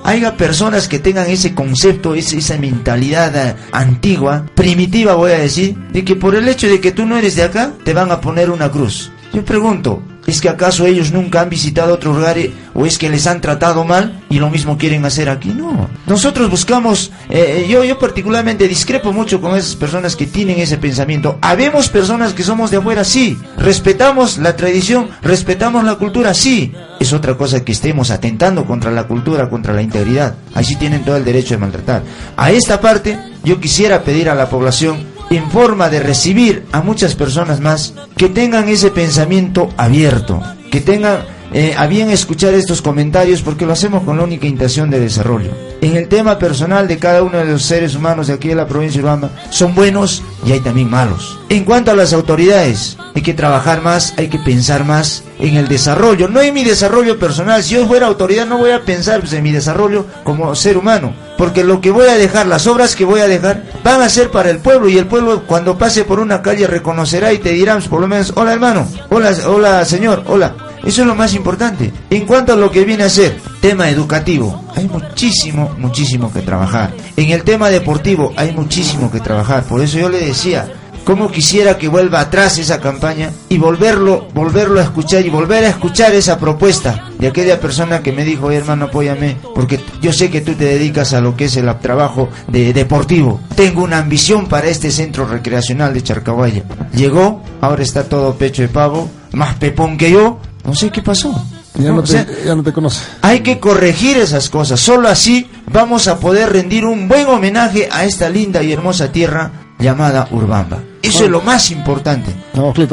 haya 0.05 0.37
personas 0.37 0.87
que 0.87 0.99
tengan 0.99 1.29
ese 1.29 1.55
concepto, 1.55 2.15
esa 2.15 2.59
mentalidad 2.59 3.35
eh, 3.37 3.57
antigua, 3.73 4.47
primitiva 4.55 5.15
voy 5.15 5.33
a 5.33 5.39
decir, 5.39 5.77
de 5.93 6.05
que 6.05 6.15
por 6.15 6.35
el 6.35 6.49
hecho 6.49 6.69
de 6.69 6.81
que 6.81 6.93
tú 6.93 7.07
no 7.07 7.17
eres 7.17 7.37
de 7.37 7.43
acá, 7.43 7.73
te 7.85 7.95
van 7.95 8.13
a 8.13 8.21
poner 8.21 8.51
una 8.51 8.71
cruz. 8.71 9.11
Yo 9.33 9.45
pregunto, 9.45 10.03
¿es 10.27 10.41
que 10.41 10.49
acaso 10.49 10.87
ellos 10.87 11.13
nunca 11.13 11.41
han 11.41 11.51
visitado 11.51 11.95
otros 11.95 12.17
lugares 12.17 12.51
o 12.75 12.87
es 12.87 12.99
que 12.99 13.09
les 13.09 13.27
han 13.27 13.41
tratado 13.41 13.85
mal 13.85 14.23
y 14.31 14.39
lo 14.39 14.51
mismo 14.51 14.79
quieren 14.79 15.05
hacer 15.05 15.29
aquí? 15.29 15.51
No. 15.51 15.89
Nosotros 16.07 16.51
buscamos, 16.51 17.13
eh, 17.31 17.67
yo, 17.69 17.85
yo 17.85 17.99
particularmente 17.99 18.69
discrepo 18.69 19.13
mucho 19.13 19.41
con 19.41 19.57
esas 19.57 19.77
personas 19.77 20.17
que 20.17 20.27
tienen 20.27 20.59
ese 20.59 20.79
pensamiento. 20.79 21.39
Habemos 21.41 21.89
personas 21.89 22.33
que 22.33 22.43
somos 22.43 22.71
de 22.71 22.79
afuera, 22.79 23.05
sí. 23.05 23.39
Respetamos 23.57 24.39
la 24.39 24.57
tradición, 24.57 25.09
respetamos 25.23 25.85
la 25.85 25.97
cultura, 25.97 26.35
sí. 26.35 26.73
Es 27.01 27.13
otra 27.13 27.37
cosa 27.37 27.65
que 27.65 27.73
estemos 27.73 28.11
atentando 28.11 28.65
contra 28.65 28.91
la 28.91 29.05
cultura, 29.05 29.49
contra 29.49 29.73
la 29.73 29.83
integridad. 29.83 30.35
Ahí 30.55 30.65
sí 30.65 30.77
tienen 30.77 31.05
todo 31.05 31.17
el 31.17 31.25
derecho 31.25 31.55
de 31.55 31.59
maltratar. 31.59 32.03
A 32.37 32.51
esta 32.51 32.81
parte, 32.81 33.19
yo 33.45 33.61
quisiera 33.61 34.03
pedir 34.03 34.29
a 34.29 34.35
la 34.35 34.49
población 34.49 35.14
en 35.37 35.51
forma 35.51 35.89
de 35.89 36.01
recibir 36.01 36.65
a 36.73 36.81
muchas 36.81 37.15
personas 37.15 37.61
más 37.61 37.95
que 38.17 38.29
tengan 38.29 38.69
ese 38.69 38.91
pensamiento 38.91 39.69
abierto, 39.77 40.41
que 40.71 40.81
tengan 40.81 41.25
eh, 41.57 41.73
a 41.77 41.87
bien 41.87 42.11
escuchar 42.11 42.53
estos 42.55 42.83
comentarios 42.83 43.41
porque 43.41 43.65
lo 43.65 43.73
hacemos 43.73 44.03
con 44.03 44.17
la 44.17 44.25
única 44.25 44.49
intención 44.49 44.91
de 44.91 44.99
desarrollo. 44.99 45.53
En 45.81 45.97
el 45.97 46.09
tema 46.09 46.37
personal 46.37 46.89
de 46.89 46.99
cada 46.99 47.23
uno 47.23 47.39
de 47.39 47.45
los 47.45 47.63
seres 47.63 47.95
humanos 47.95 48.27
de 48.27 48.33
aquí 48.33 48.49
de 48.49 48.57
la 48.57 48.67
provincia 48.67 49.01
de 49.01 49.05
Urabamba, 49.05 49.31
son 49.51 49.73
buenos 49.73 50.25
y 50.45 50.51
hay 50.51 50.59
también 50.59 50.91
malos. 50.91 51.39
En 51.51 51.65
cuanto 51.65 51.93
a 51.93 51.95
las 51.95 52.13
autoridades, 52.13 52.97
hay 53.15 53.23
que 53.23 53.35
trabajar 53.35 53.83
más, 53.83 54.15
hay 54.17 54.27
que 54.29 54.41
pensar 54.41 54.85
más 54.85 55.23
en 55.39 55.57
el 55.57 55.69
desarrollo, 55.69 56.29
no 56.29 56.41
en 56.41 56.55
mi 56.55 56.65
desarrollo 56.65 57.21
personal. 57.21 57.63
Si 57.63 57.75
yo 57.75 57.87
fuera 57.87 58.09
autoridad 58.09 58.47
no 58.47 58.59
voy 58.59 58.73
a 58.73 58.85
pensar 58.85 59.21
pues, 59.21 59.33
en 59.35 59.45
mi 59.45 59.53
desarrollo 59.53 60.07
como 60.25 60.57
ser 60.57 60.77
humano, 60.77 61.15
porque 61.37 61.65
lo 61.65 61.81
que 61.81 61.91
voy 61.91 62.07
a 62.09 62.15
dejar, 62.15 62.47
las 62.47 62.67
obras 62.67 62.95
que 62.95 63.05
voy 63.05 63.21
a 63.21 63.29
dejar, 63.29 63.65
van 63.83 64.01
a 64.03 64.09
ser 64.09 64.31
para 64.31 64.51
el 64.51 64.59
pueblo 64.59 64.89
y 64.89 64.99
el 64.99 65.07
pueblo 65.07 65.45
cuando 65.47 65.77
pase 65.77 66.05
por 66.05 66.21
una 66.21 66.43
calle 66.43 66.67
reconocerá 66.67 67.33
y 67.33 67.39
te 67.39 67.51
dirán 67.51 67.83
por 67.83 68.01
lo 68.01 68.07
menos, 68.07 68.33
hola 68.37 68.53
hermano, 68.53 68.87
hola, 69.11 69.33
hola 69.47 69.85
señor, 69.85 70.25
hola. 70.27 70.55
Eso 70.85 71.01
es 71.01 71.07
lo 71.07 71.15
más 71.15 71.33
importante. 71.33 71.91
En 72.11 72.27
cuanto 72.27 72.53
a 72.53 72.57
lo 72.57 72.71
que 72.71 72.85
viene 72.85 73.05
a 73.05 73.09
ser 73.09 73.41
tema 73.61 73.89
educativo, 73.89 74.65
hay 74.77 74.87
muchísimo, 74.87 75.75
muchísimo 75.79 76.31
que 76.31 76.43
trabajar. 76.43 76.93
En 77.17 77.31
el 77.31 77.43
tema 77.43 77.71
deportivo 77.71 78.35
hay 78.37 78.53
muchísimo 78.53 79.11
que 79.11 79.21
trabajar. 79.21 79.65
Por 79.65 79.81
eso 79.81 79.99
yo 79.99 80.11
le 80.11 80.21
decía, 80.21 80.71
cómo 81.05 81.31
quisiera 81.31 81.79
que 81.79 81.89
vuelva 81.89 82.21
atrás 82.21 82.59
esa 82.59 82.81
campaña 82.81 83.31
y 83.49 83.59
volverlo, 83.59 84.27
volverlo 84.35 84.81
a 84.81 84.85
escuchar 84.85 85.25
y 85.25 85.31
volver 85.31 85.65
a 85.65 85.69
escuchar 85.69 86.15
esa 86.15 86.39
propuesta 86.39 87.11
de 87.19 87.29
aquella 87.29 87.61
persona 87.61 88.03
que 88.03 88.13
me 88.13 88.25
dijo, 88.25 88.51
hermano, 88.51 88.87
apóyame, 88.87 89.37
porque 89.55 89.81
yo 90.01 90.13
sé 90.13 90.31
que 90.31 90.41
tú 90.41 90.55
te 90.55 90.65
dedicas 90.65 91.13
a 91.13 91.21
lo 91.21 91.37
que 91.37 91.45
es 91.45 91.57
el 91.57 91.73
trabajo 91.79 92.29
de 92.49 92.73
deportivo. 92.73 93.41
Tengo 93.55 93.83
una 93.83 93.99
ambición 93.99 94.47
para 94.47 94.69
este 94.69 94.91
centro 94.91 95.27
recreacional 95.27 95.95
de 95.95 96.03
Charcahuaya. 96.03 96.65
Llegó, 96.95 97.43
ahora 97.61 97.83
está 97.83 98.05
todo 98.05 98.35
pecho 98.35 98.63
de 98.63 98.69
pavo, 98.69 99.09
más 99.33 99.55
pepón 99.57 99.97
que 99.97 100.11
yo, 100.11 100.39
no 100.65 100.75
sé 100.75 100.91
qué 100.91 101.03
pasó. 101.03 101.35
Ya 101.77 101.91
no, 101.91 102.05
te, 102.05 102.27
ya 102.45 102.55
no 102.55 102.63
te 102.63 102.73
conoce. 102.73 103.05
Hay 103.23 103.41
que 103.41 103.59
corregir 103.59 104.17
esas 104.17 104.49
cosas. 104.49 104.79
Solo 104.79 105.09
así 105.09 105.51
vamos 105.73 106.07
a 106.07 106.21
poder 106.21 106.53
rendir 106.53 106.87
un 106.87 107.09
buen 107.09 107.27
homenaje 107.27 107.89
a 107.91 108.05
esta 108.05 108.29
linda 108.29 108.63
y 108.63 108.73
hermosa 108.73 109.11
tierra 109.11 109.51
llamada 109.81 110.29
Urbamba. 110.31 110.79
Eso 111.09 111.25
es 111.25 111.31
lo 111.31 111.41
más 111.41 111.71
importante. 111.71 112.35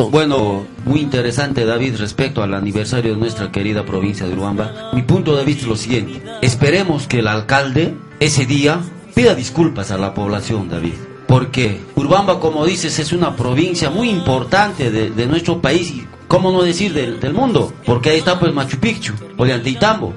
Bueno, 0.10 0.65
muy 0.86 1.00
interesante 1.00 1.65
David 1.65 1.96
respecto 1.98 2.44
al 2.44 2.53
aniversario 2.53 3.13
de 3.13 3.20
nuestra 3.20 3.51
querida 3.51 3.86
provincia 3.86 4.27
de 4.27 4.34
Urbamba. 4.34 4.91
Mi 4.94 5.01
punto 5.03 5.36
de 5.36 5.46
vista 5.46 5.63
es 5.63 5.68
lo 5.68 5.75
siguiente. 5.75 6.22
Esperemos 6.41 7.08
que 7.08 7.20
el 7.20 7.27
alcalde 7.27 7.96
ese 8.20 8.46
día 8.46 8.82
pida 9.15 9.36
disculpas 9.36 9.91
a 9.91 9.98
la 9.98 10.13
población, 10.13 10.70
David. 10.70 10.94
Porque 11.27 11.80
Urbamba, 11.96 12.39
como 12.39 12.65
dices, 12.65 13.00
es 13.00 13.13
una 13.13 13.36
provincia 13.36 13.89
muy 13.89 14.10
importante 14.10 14.91
de, 14.91 15.12
de 15.12 15.27
nuestro 15.27 15.62
país 15.62 15.91
y 15.91 16.06
¿Cómo 16.32 16.50
no 16.53 16.62
decir 16.62 16.94
del, 16.94 17.20
del 17.20 17.34
mundo? 17.34 17.74
Porque 17.86 18.12
ahí 18.12 18.20
está 18.20 18.39
pues 18.39 18.53
Machu 18.53 18.77
Picchu, 18.77 19.12
Ollantaytambo. 19.36 20.13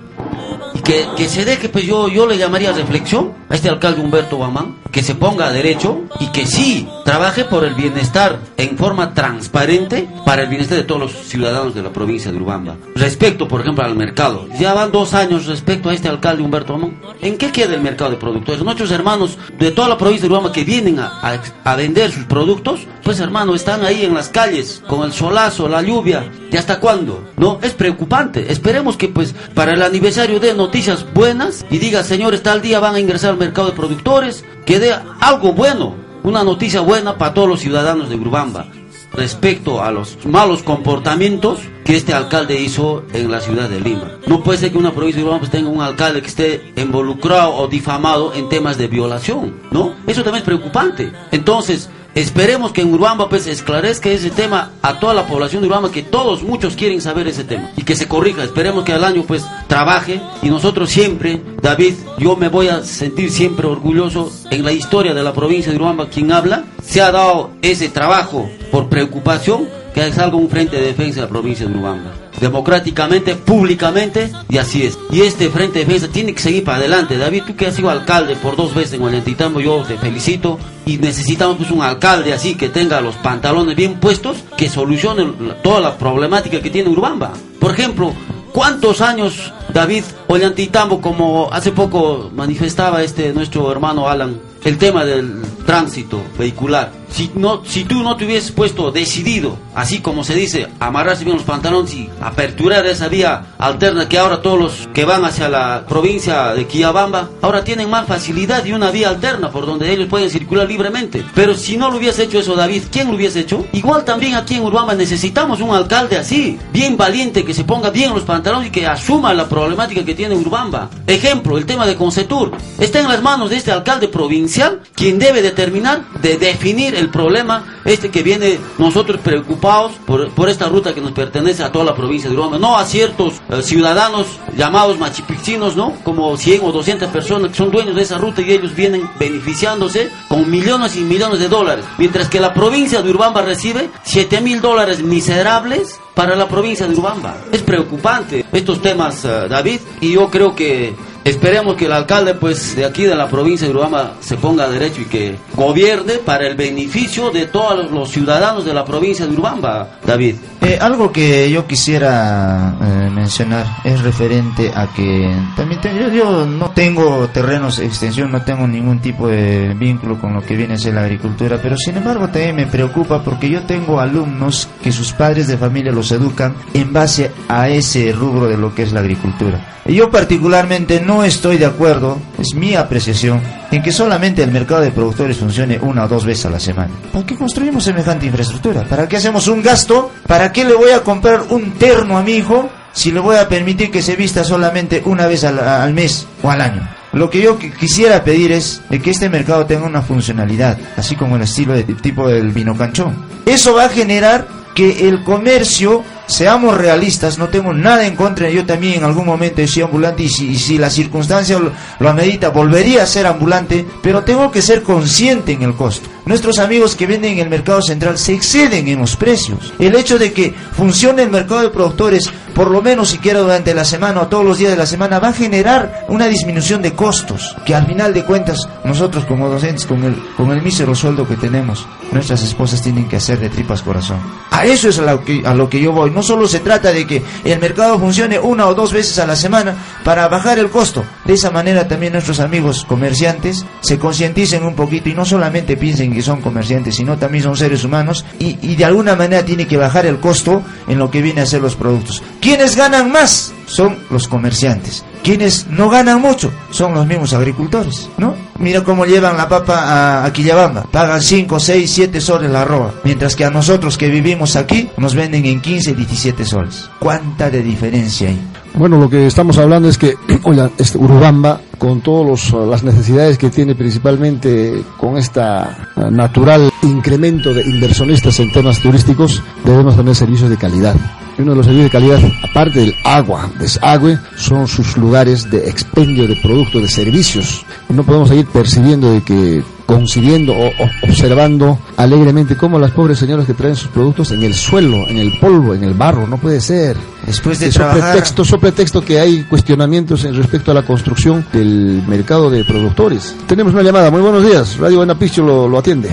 Y 0.72 0.78
que, 0.78 1.08
que 1.16 1.28
se 1.28 1.44
deje, 1.44 1.68
pues 1.68 1.84
yo, 1.84 2.06
yo 2.06 2.28
le 2.28 2.38
llamaría 2.38 2.70
reflexión 2.70 3.32
a 3.48 3.56
este 3.56 3.68
alcalde 3.68 4.00
Humberto 4.00 4.36
Guamán, 4.36 4.76
que 4.92 5.02
se 5.02 5.16
ponga 5.16 5.48
a 5.48 5.52
derecho 5.52 6.02
y 6.20 6.28
que 6.28 6.46
sí 6.46 6.86
trabaje 7.04 7.44
por 7.44 7.64
el 7.64 7.74
bienestar 7.74 8.40
en 8.56 8.76
forma 8.76 9.14
transparente 9.14 10.08
para 10.24 10.42
el 10.42 10.48
bienestar 10.48 10.78
de 10.78 10.84
todos 10.84 11.00
los 11.02 11.12
ciudadanos 11.12 11.74
de 11.74 11.82
la 11.82 11.92
provincia 11.92 12.32
de 12.32 12.38
Urbamba. 12.38 12.76
Respecto, 12.94 13.46
por 13.46 13.60
ejemplo, 13.60 13.84
al 13.84 13.94
mercado, 13.94 14.48
ya 14.58 14.74
van 14.74 14.90
dos 14.90 15.14
años 15.14 15.46
respecto 15.46 15.90
a 15.90 15.94
este 15.94 16.08
alcalde 16.08 16.42
Humberto 16.42 16.72
Guamán. 16.72 17.00
¿En 17.20 17.36
qué 17.36 17.52
queda 17.52 17.74
el 17.74 17.82
mercado 17.82 18.10
de 18.10 18.16
productores? 18.16 18.62
Nuestros 18.62 18.90
hermanos 18.90 19.38
de 19.58 19.70
toda 19.70 19.88
la 19.88 19.98
provincia 19.98 20.26
de 20.26 20.32
Urbamba 20.34 20.52
que 20.52 20.64
vienen 20.64 20.98
a, 20.98 21.06
a, 21.22 21.40
a 21.64 21.76
vender 21.76 22.10
sus 22.10 22.24
productos, 22.24 22.80
pues 23.02 23.20
hermano, 23.20 23.54
están 23.54 23.84
ahí 23.84 24.04
en 24.04 24.14
las 24.14 24.28
calles 24.28 24.82
con 24.86 25.04
el 25.04 25.12
solazo, 25.12 25.68
la 25.68 25.82
lluvia. 25.82 26.30
¿Y 26.50 26.56
hasta 26.56 26.80
cuándo? 26.80 27.24
No, 27.36 27.58
es 27.62 27.72
preocupante. 27.72 28.50
Esperemos 28.50 28.96
que 28.96 29.08
pues 29.08 29.34
para 29.54 29.72
el 29.74 29.82
aniversario 29.82 30.40
de 30.40 30.54
noticias 30.54 31.04
buenas 31.12 31.66
y 31.70 31.78
diga, 31.78 32.02
señores, 32.02 32.42
tal 32.42 32.62
día 32.62 32.80
van 32.80 32.94
a 32.94 33.00
ingresar 33.00 33.30
al 33.30 33.38
mercado 33.38 33.68
de 33.68 33.76
productores, 33.76 34.44
que 34.64 34.78
dé 34.78 34.94
algo 35.20 35.52
bueno, 35.52 35.96
una 36.24 36.42
noticia 36.42 36.80
buena 36.80 37.16
para 37.18 37.34
todos 37.34 37.48
los 37.48 37.60
ciudadanos 37.60 38.08
de 38.08 38.16
Urbamba 38.16 38.66
respecto 39.12 39.82
a 39.82 39.92
los 39.92 40.24
malos 40.24 40.62
comportamientos 40.62 41.60
que 41.84 41.96
este 41.96 42.14
alcalde 42.14 42.60
hizo 42.60 43.04
en 43.12 43.30
la 43.30 43.40
ciudad 43.40 43.68
de 43.68 43.78
Lima. 43.78 44.18
No 44.26 44.42
puede 44.42 44.58
ser 44.58 44.72
que 44.72 44.78
una 44.78 44.92
provincia 44.92 45.20
de 45.20 45.24
Urbamba 45.24 45.40
pues, 45.40 45.52
tenga 45.52 45.68
un 45.68 45.82
alcalde 45.82 46.22
que 46.22 46.28
esté 46.28 46.72
involucrado 46.76 47.54
o 47.54 47.68
difamado 47.68 48.32
en 48.34 48.48
temas 48.48 48.78
de 48.78 48.88
violación, 48.88 49.54
¿no? 49.70 49.94
Eso 50.06 50.24
también 50.24 50.40
es 50.40 50.46
preocupante. 50.46 51.12
Entonces, 51.30 51.90
Esperemos 52.14 52.70
que 52.70 52.82
en 52.82 52.94
Urbamba 52.94 53.28
pues 53.28 53.48
esclarezca 53.48 54.08
ese 54.08 54.30
tema 54.30 54.70
a 54.82 55.00
toda 55.00 55.14
la 55.14 55.26
población 55.26 55.62
de 55.62 55.68
Urbamba, 55.68 55.90
que 55.90 56.02
todos, 56.02 56.44
muchos 56.44 56.76
quieren 56.76 57.00
saber 57.00 57.26
ese 57.26 57.42
tema 57.42 57.72
y 57.76 57.82
que 57.82 57.96
se 57.96 58.06
corrija. 58.06 58.44
Esperemos 58.44 58.84
que 58.84 58.92
al 58.92 59.02
año 59.02 59.24
pues 59.26 59.44
trabaje 59.66 60.20
y 60.40 60.48
nosotros 60.48 60.90
siempre, 60.90 61.42
David, 61.60 61.94
yo 62.18 62.36
me 62.36 62.48
voy 62.48 62.68
a 62.68 62.84
sentir 62.84 63.32
siempre 63.32 63.66
orgulloso 63.66 64.32
en 64.50 64.64
la 64.64 64.70
historia 64.72 65.12
de 65.12 65.24
la 65.24 65.32
provincia 65.32 65.72
de 65.72 65.78
Urbamba, 65.78 66.08
quien 66.08 66.30
habla, 66.30 66.64
se 66.84 67.02
ha 67.02 67.10
dado 67.10 67.50
ese 67.62 67.88
trabajo 67.88 68.48
por 68.70 68.88
preocupación 68.88 69.68
que 69.92 70.12
salga 70.12 70.36
un 70.36 70.48
frente 70.48 70.76
de 70.76 70.86
defensa 70.86 71.16
de 71.16 71.26
la 71.26 71.28
provincia 71.28 71.66
de 71.66 71.74
Urbamba 71.74 72.23
democráticamente, 72.40 73.36
públicamente, 73.36 74.30
y 74.48 74.58
así 74.58 74.84
es. 74.84 74.98
Y 75.10 75.22
este 75.22 75.50
Frente 75.50 75.78
de 75.78 75.84
Defensa 75.84 76.08
tiene 76.08 76.34
que 76.34 76.40
seguir 76.40 76.64
para 76.64 76.78
adelante. 76.78 77.16
David, 77.16 77.44
tú 77.46 77.56
que 77.56 77.66
has 77.66 77.74
sido 77.74 77.90
alcalde 77.90 78.36
por 78.36 78.56
dos 78.56 78.74
veces 78.74 78.94
en 78.94 79.02
Ollantaytambo, 79.02 79.60
yo 79.60 79.82
te 79.82 79.96
felicito. 79.96 80.58
Y 80.86 80.98
necesitamos 80.98 81.56
pues 81.56 81.70
un 81.70 81.82
alcalde 81.82 82.32
así 82.32 82.56
que 82.56 82.68
tenga 82.68 83.00
los 83.00 83.14
pantalones 83.16 83.76
bien 83.76 83.94
puestos, 83.94 84.38
que 84.56 84.68
solucione 84.68 85.26
toda 85.62 85.80
la 85.80 85.96
problemática 85.96 86.60
que 86.60 86.70
tiene 86.70 86.90
Urbamba. 86.90 87.32
Por 87.58 87.70
ejemplo, 87.70 88.12
¿cuántos 88.52 89.00
años 89.00 89.52
David 89.72 90.04
Ollantaytambo, 90.26 91.00
como 91.00 91.48
hace 91.50 91.72
poco 91.72 92.30
manifestaba 92.34 93.02
este 93.02 93.32
nuestro 93.32 93.70
hermano 93.72 94.08
Alan, 94.08 94.38
el 94.64 94.76
tema 94.76 95.04
del 95.04 95.40
tránsito 95.64 96.20
vehicular? 96.38 97.03
Si, 97.14 97.30
no, 97.36 97.62
si 97.64 97.84
tú 97.84 98.02
no 98.02 98.16
te 98.16 98.24
hubieses 98.24 98.50
puesto 98.50 98.90
decidido, 98.90 99.56
así 99.76 100.00
como 100.00 100.24
se 100.24 100.34
dice, 100.34 100.66
amarrarse 100.80 101.24
bien 101.24 101.36
los 101.36 101.46
pantalones 101.46 101.94
y 101.94 102.10
aperturar 102.20 102.84
esa 102.86 103.06
vía 103.06 103.54
alterna 103.56 104.08
que 104.08 104.18
ahora 104.18 104.42
todos 104.42 104.58
los 104.58 104.88
que 104.92 105.04
van 105.04 105.24
hacia 105.24 105.48
la 105.48 105.84
provincia 105.88 106.54
de 106.54 106.66
Quillabamba, 106.66 107.30
ahora 107.40 107.62
tienen 107.62 107.88
más 107.88 108.08
facilidad 108.08 108.64
y 108.64 108.72
una 108.72 108.90
vía 108.90 109.10
alterna 109.10 109.52
por 109.52 109.64
donde 109.64 109.92
ellos 109.92 110.08
pueden 110.08 110.28
circular 110.28 110.66
libremente. 110.66 111.24
Pero 111.36 111.54
si 111.54 111.76
no 111.76 111.88
lo 111.88 111.98
hubiese 111.98 112.24
hecho 112.24 112.40
eso 112.40 112.56
David, 112.56 112.82
¿quién 112.90 113.06
lo 113.06 113.14
hubiese 113.14 113.38
hecho? 113.40 113.64
Igual 113.72 114.04
también 114.04 114.34
aquí 114.34 114.56
en 114.56 114.64
Urbamba 114.64 114.94
necesitamos 114.94 115.60
un 115.60 115.72
alcalde 115.72 116.16
así, 116.16 116.58
bien 116.72 116.96
valiente, 116.96 117.44
que 117.44 117.54
se 117.54 117.62
ponga 117.62 117.90
bien 117.90 118.12
los 118.12 118.24
pantalones 118.24 118.70
y 118.70 118.72
que 118.72 118.88
asuma 118.88 119.32
la 119.34 119.48
problemática 119.48 120.04
que 120.04 120.16
tiene 120.16 120.34
Urbamba. 120.34 120.90
Ejemplo, 121.06 121.58
el 121.58 121.64
tema 121.64 121.86
de 121.86 121.94
Concetur. 121.94 122.50
Está 122.80 122.98
en 122.98 123.06
las 123.06 123.22
manos 123.22 123.50
de 123.50 123.56
este 123.56 123.70
alcalde 123.70 124.08
provincial, 124.08 124.80
quien 124.96 125.20
debe 125.20 125.42
determinar, 125.42 126.04
de 126.20 126.38
definir 126.38 126.96
el 126.96 127.03
el 127.04 127.10
problema 127.10 127.64
este 127.84 128.10
que 128.10 128.22
viene 128.22 128.58
nosotros 128.78 129.20
preocupados 129.20 129.92
por, 130.06 130.30
por, 130.30 130.48
esta 130.48 130.68
ruta 130.68 130.94
que 130.94 131.00
nos 131.00 131.12
pertenece 131.12 131.62
a 131.62 131.70
toda 131.70 131.84
la 131.84 131.94
provincia 131.94 132.28
de 132.28 132.36
Uruguay, 132.36 132.60
no 132.60 132.76
a 132.76 132.84
ciertos 132.84 133.34
eh, 133.50 133.62
ciudadanos 133.62 134.26
llamados 134.56 134.98
machipixinos, 134.98 135.76
¿no? 135.76 135.94
Como 136.02 136.36
100 136.36 136.64
o 136.64 136.72
200 136.72 137.08
personas 137.10 137.50
que 137.50 137.56
son 137.56 137.70
dueños 137.70 137.94
de 137.94 138.02
esa 138.02 138.18
ruta 138.18 138.42
y 138.42 138.50
ellos 138.50 138.74
vienen 138.74 139.08
beneficiándose 139.18 140.10
con 140.28 140.50
millones 140.50 140.96
y 140.96 141.00
millones 141.00 141.38
de 141.38 141.48
dólares, 141.48 141.84
mientras 141.98 142.28
que 142.28 142.40
la 142.40 142.54
provincia 142.54 143.02
de 143.02 143.10
Urbamba 143.10 143.42
recibe 143.42 143.90
7 144.02 144.40
mil 144.40 144.60
dólares 144.60 145.02
miserables 145.02 146.00
para 146.14 146.36
la 146.36 146.48
provincia 146.48 146.86
de 146.86 146.94
Urbamba. 146.94 147.36
Es 147.52 147.62
preocupante 147.62 148.46
estos 148.52 148.80
temas, 148.80 149.24
uh, 149.24 149.48
David, 149.48 149.80
y 150.00 150.12
yo 150.12 150.30
creo 150.30 150.54
que 150.54 150.94
Esperemos 151.24 151.76
que 151.76 151.86
el 151.86 151.92
alcalde 151.92 152.34
pues 152.34 152.76
de 152.76 152.84
aquí 152.84 153.04
de 153.04 153.14
la 153.14 153.28
provincia 153.28 153.66
de 153.66 153.72
Urubamba 153.72 154.12
se 154.20 154.36
ponga 154.36 154.68
derecho 154.68 155.00
y 155.00 155.06
que 155.06 155.38
gobierne 155.56 156.14
para 156.14 156.46
el 156.46 156.54
beneficio 156.54 157.30
de 157.30 157.46
todos 157.46 157.90
los 157.90 158.10
ciudadanos 158.10 158.66
de 158.66 158.74
la 158.74 158.84
provincia 158.84 159.26
de 159.26 159.32
Urubamba, 159.32 160.00
David. 160.04 160.36
Eh, 160.60 160.78
algo 160.78 161.10
que 161.12 161.50
yo 161.50 161.66
quisiera 161.66 162.74
eh, 162.80 163.10
mencionar 163.10 163.66
es 163.84 164.02
referente 164.02 164.70
a 164.74 164.86
que 164.92 165.34
también 165.56 165.80
te, 165.80 165.94
yo, 165.94 166.08
yo, 166.08 166.46
no 166.46 166.70
tengo 166.70 167.28
terrenos 167.28 167.78
de 167.78 167.86
extensión, 167.86 168.30
no 168.30 168.42
tengo 168.42 168.66
ningún 168.66 169.00
tipo 169.00 169.28
de 169.28 169.74
vínculo 169.74 170.18
con 170.20 170.34
lo 170.34 170.42
que 170.42 170.56
viene 170.56 170.74
a 170.74 170.78
ser 170.78 170.94
la 170.94 171.02
agricultura, 171.02 171.58
pero 171.62 171.78
sin 171.78 171.96
embargo 171.96 172.28
también 172.28 172.56
me 172.56 172.66
preocupa 172.66 173.22
porque 173.22 173.48
yo 173.48 173.62
tengo 173.62 173.98
alumnos 173.98 174.68
que 174.82 174.92
sus 174.92 175.12
padres 175.12 175.48
de 175.48 175.56
familia 175.56 175.90
los 175.90 176.12
educan 176.12 176.54
en 176.74 176.92
base 176.92 177.30
a 177.48 177.68
ese 177.70 178.12
rubro 178.12 178.46
de 178.46 178.58
lo 178.58 178.74
que 178.74 178.82
es 178.82 178.92
la 178.92 179.00
agricultura. 179.00 179.74
Yo 179.86 180.10
particularmente 180.10 181.02
no 181.02 181.13
estoy 181.22 181.58
de 181.58 181.66
acuerdo, 181.66 182.18
es 182.38 182.54
mi 182.54 182.74
apreciación, 182.74 183.40
en 183.70 183.82
que 183.82 183.92
solamente 183.92 184.42
el 184.42 184.50
mercado 184.50 184.80
de 184.80 184.90
productores 184.90 185.36
funcione 185.36 185.78
una 185.80 186.04
o 186.04 186.08
dos 186.08 186.24
veces 186.24 186.46
a 186.46 186.50
la 186.50 186.58
semana. 186.58 186.90
¿Para 187.12 187.26
qué 187.26 187.36
construimos 187.36 187.84
semejante 187.84 188.26
infraestructura? 188.26 188.84
¿Para 188.84 189.06
qué 189.06 189.18
hacemos 189.18 189.46
un 189.48 189.62
gasto? 189.62 190.10
¿Para 190.26 190.50
qué 190.52 190.64
le 190.64 190.74
voy 190.74 190.90
a 190.90 191.02
comprar 191.02 191.42
un 191.50 191.72
terno 191.72 192.16
a 192.18 192.22
mi 192.22 192.32
hijo 192.32 192.70
si 192.92 193.12
le 193.12 193.20
voy 193.20 193.36
a 193.36 193.48
permitir 193.48 193.90
que 193.90 194.02
se 194.02 194.16
vista 194.16 194.42
solamente 194.42 195.02
una 195.04 195.26
vez 195.26 195.44
al, 195.44 195.58
al 195.58 195.92
mes 195.92 196.26
o 196.42 196.50
al 196.50 196.60
año? 196.60 196.88
lo 197.14 197.30
que 197.30 197.40
yo 197.40 197.56
quisiera 197.58 198.24
pedir 198.24 198.50
es 198.50 198.82
que 198.90 199.10
este 199.10 199.28
mercado 199.28 199.66
tenga 199.66 199.86
una 199.86 200.02
funcionalidad, 200.02 200.76
así 200.96 201.14
como 201.14 201.36
el 201.36 201.42
estilo 201.42 201.72
de 201.72 201.84
tipo 201.84 202.28
del 202.28 202.50
vino 202.50 202.76
canchón. 202.76 203.14
Eso 203.46 203.74
va 203.74 203.84
a 203.84 203.88
generar 203.88 204.48
que 204.74 205.08
el 205.08 205.22
comercio 205.22 206.02
seamos 206.26 206.76
realistas, 206.76 207.38
no 207.38 207.48
tengo 207.48 207.72
nada 207.72 208.06
en 208.06 208.16
contra, 208.16 208.48
yo 208.48 208.64
también 208.64 208.94
en 208.94 209.04
algún 209.04 209.26
momento 209.26 209.62
he 209.62 209.68
sido 209.68 209.86
ambulante 209.86 210.22
y 210.22 210.28
si, 210.28 210.78
la 210.78 210.90
circunstancia 210.90 211.58
lo, 211.58 211.72
lo, 211.98 212.08
amerita, 212.08 212.48
volvería 212.50 213.02
a 213.02 213.06
ser 213.06 213.26
ambulante, 213.26 213.86
pero 214.02 214.22
tengo 214.24 214.50
que 214.50 214.62
ser 214.62 214.82
consciente 214.82 215.52
en 215.52 215.62
el 215.62 215.74
costo. 215.74 216.08
Nuestros 216.26 216.58
amigos 216.58 216.94
que 216.94 217.06
venden 217.06 217.34
en 217.34 217.38
el 217.40 217.50
mercado 217.50 217.82
central 217.82 218.16
se 218.16 218.32
exceden 218.32 218.88
en 218.88 218.98
los 218.98 219.14
precios. 219.14 219.74
El 219.78 219.94
hecho 219.94 220.18
de 220.18 220.32
que 220.32 220.54
funcione 220.72 221.22
el 221.22 221.30
mercado 221.30 221.60
de 221.60 221.68
productores, 221.68 222.30
por 222.54 222.70
lo 222.70 222.80
menos 222.80 223.10
siquiera 223.10 223.40
durante 223.40 223.74
la 223.74 223.84
semana 223.84 224.22
o 224.22 224.28
todos 224.28 224.44
los 224.44 224.56
días 224.56 224.70
de 224.70 224.78
la 224.78 224.86
semana, 224.86 225.18
va 225.18 225.28
a 225.28 225.32
generar 225.34 226.06
una 226.08 226.26
disminución 226.26 226.80
de 226.80 226.94
costos, 226.94 227.54
que 227.66 227.74
al 227.74 227.86
final 227.86 228.14
de 228.14 228.24
cuentas 228.24 228.58
nosotros 228.84 229.26
como 229.26 229.50
docentes, 229.50 229.84
con 229.84 230.02
el, 230.02 230.16
con 230.34 230.50
el 230.50 230.62
mísero 230.62 230.94
sueldo 230.94 231.28
que 231.28 231.36
tenemos, 231.36 231.86
nuestras 232.10 232.42
esposas 232.42 232.80
tienen 232.80 233.06
que 233.06 233.16
hacer 233.16 233.38
de 233.38 233.50
tripas 233.50 233.82
corazón. 233.82 234.18
A 234.50 234.64
eso 234.64 234.88
es 234.88 234.98
a 234.98 235.02
lo 235.02 235.24
que, 235.24 235.42
a 235.44 235.52
lo 235.52 235.68
que 235.68 235.80
yo 235.80 235.92
voy. 235.92 236.10
No 236.10 236.22
solo 236.22 236.48
se 236.48 236.60
trata 236.60 236.92
de 236.92 237.06
que 237.06 237.22
el 237.44 237.58
mercado 237.58 237.98
funcione 237.98 238.38
una 238.38 238.66
o 238.66 238.74
dos 238.74 238.92
veces 238.92 239.18
a 239.18 239.26
la 239.26 239.36
semana 239.36 239.74
para 240.04 240.28
bajar 240.28 240.58
el 240.58 240.70
costo. 240.70 241.04
De 241.24 241.34
esa 241.34 241.50
manera 241.50 241.88
también 241.88 242.12
nuestros 242.12 242.40
amigos 242.40 242.84
comerciantes 242.84 243.66
se 243.80 243.98
concienticen 243.98 244.64
un 244.64 244.74
poquito 244.74 245.08
y 245.08 245.14
no 245.14 245.24
solamente 245.24 245.76
piensen 245.76 246.13
que 246.14 246.22
son 246.22 246.40
comerciantes, 246.40 246.96
sino 246.96 247.18
también 247.18 247.44
son 247.44 247.56
seres 247.56 247.84
humanos 247.84 248.24
y, 248.38 248.54
de 248.74 248.84
alguna 248.84 249.14
manera 249.14 249.44
tiene 249.44 249.66
que 249.66 249.76
bajar 249.76 250.06
el 250.06 250.18
costo 250.18 250.62
en 250.88 250.98
lo 250.98 251.10
que 251.10 251.22
viene 251.22 251.40
a 251.40 251.46
ser 251.46 251.60
los 251.60 251.76
productos. 251.76 252.22
¿Quiénes 252.40 252.76
ganan 252.76 253.10
más? 253.10 253.52
Son 253.66 253.96
los 254.10 254.28
comerciantes. 254.28 255.04
Quienes 255.22 255.68
no 255.68 255.88
ganan 255.88 256.20
mucho 256.20 256.52
son 256.70 256.92
los 256.92 257.06
mismos 257.06 257.32
agricultores, 257.32 258.10
¿no? 258.18 258.34
Mira 258.58 258.82
cómo 258.82 259.06
llevan 259.06 259.36
la 259.36 259.48
papa 259.48 259.78
a, 259.78 260.24
a 260.24 260.32
Quillabamba. 260.32 260.84
Pagan 260.90 261.22
5, 261.22 261.58
6, 261.58 261.90
7 261.90 262.20
soles 262.20 262.50
la 262.50 262.62
arroba. 262.62 262.94
Mientras 263.04 263.34
que 263.34 263.44
a 263.44 263.50
nosotros 263.50 263.96
que 263.96 264.08
vivimos 264.08 264.56
aquí 264.56 264.90
nos 264.98 265.14
venden 265.14 265.46
en 265.46 265.60
15, 265.60 265.94
17 265.94 266.44
soles. 266.44 266.90
¿Cuánta 266.98 267.50
de 267.50 267.62
diferencia 267.62 268.28
hay? 268.28 268.38
Bueno, 268.76 268.98
lo 268.98 269.08
que 269.08 269.28
estamos 269.28 269.56
hablando 269.58 269.88
es 269.88 269.96
que 269.96 270.16
oiga, 270.42 270.68
este 270.78 270.98
Urubamba, 270.98 271.60
con 271.78 272.00
todas 272.00 272.52
las 272.52 272.82
necesidades 272.82 273.38
que 273.38 273.50
tiene 273.50 273.76
principalmente 273.76 274.82
con 274.96 275.16
esta 275.16 275.90
natural 276.10 276.70
incremento 276.82 277.54
de 277.54 277.62
inversionistas 277.62 278.40
en 278.40 278.50
temas 278.50 278.80
turísticos, 278.80 279.42
debemos 279.64 279.96
tener 279.96 280.14
servicios 280.14 280.50
de 280.50 280.56
calidad. 280.56 280.96
Y 281.38 281.42
uno 281.42 281.52
de 281.52 281.56
los 281.58 281.66
servicios 281.66 281.92
de 281.92 281.98
calidad, 281.98 282.20
aparte 282.50 282.80
del 282.80 282.94
agua, 283.04 283.48
desagüe, 283.58 284.18
son 284.36 284.66
sus 284.66 284.96
lugares 284.96 285.50
de 285.50 285.68
expendio 285.68 286.26
de 286.26 286.36
productos, 286.36 286.82
de 286.82 286.88
servicios. 286.88 287.64
No 287.88 288.02
podemos 288.02 288.28
seguir 288.28 288.46
percibiendo 288.46 289.12
de 289.12 289.22
que 289.22 289.62
concibiendo 289.86 290.52
o, 290.52 290.66
o, 290.66 290.90
observando 291.02 291.78
alegremente 291.96 292.56
cómo 292.56 292.78
las 292.78 292.90
pobres 292.90 293.18
señoras 293.18 293.46
que 293.46 293.54
traen 293.54 293.76
sus 293.76 293.88
productos 293.88 294.30
en 294.32 294.42
el 294.42 294.54
suelo, 294.54 295.06
en 295.08 295.18
el 295.18 295.38
polvo, 295.38 295.74
en 295.74 295.84
el 295.84 295.94
barro, 295.94 296.26
no 296.26 296.38
puede 296.38 296.60
ser. 296.60 296.96
Después 297.26 297.58
de 297.58 297.70
trabajar... 297.70 298.12
pretexto, 298.12 298.44
so 298.44 298.58
pretexto 298.58 299.04
que 299.04 299.18
hay 299.18 299.44
cuestionamientos 299.44 300.24
en 300.24 300.34
respecto 300.36 300.70
a 300.70 300.74
la 300.74 300.82
construcción 300.82 301.44
del 301.52 302.02
mercado 302.06 302.50
de 302.50 302.64
productores. 302.64 303.36
Tenemos 303.46 303.72
una 303.72 303.82
llamada, 303.82 304.10
muy 304.10 304.20
buenos 304.20 304.44
días, 304.44 304.78
Radio 304.78 304.98
Buenapicho 304.98 305.42
lo, 305.42 305.68
lo 305.68 305.78
atiende. 305.78 306.10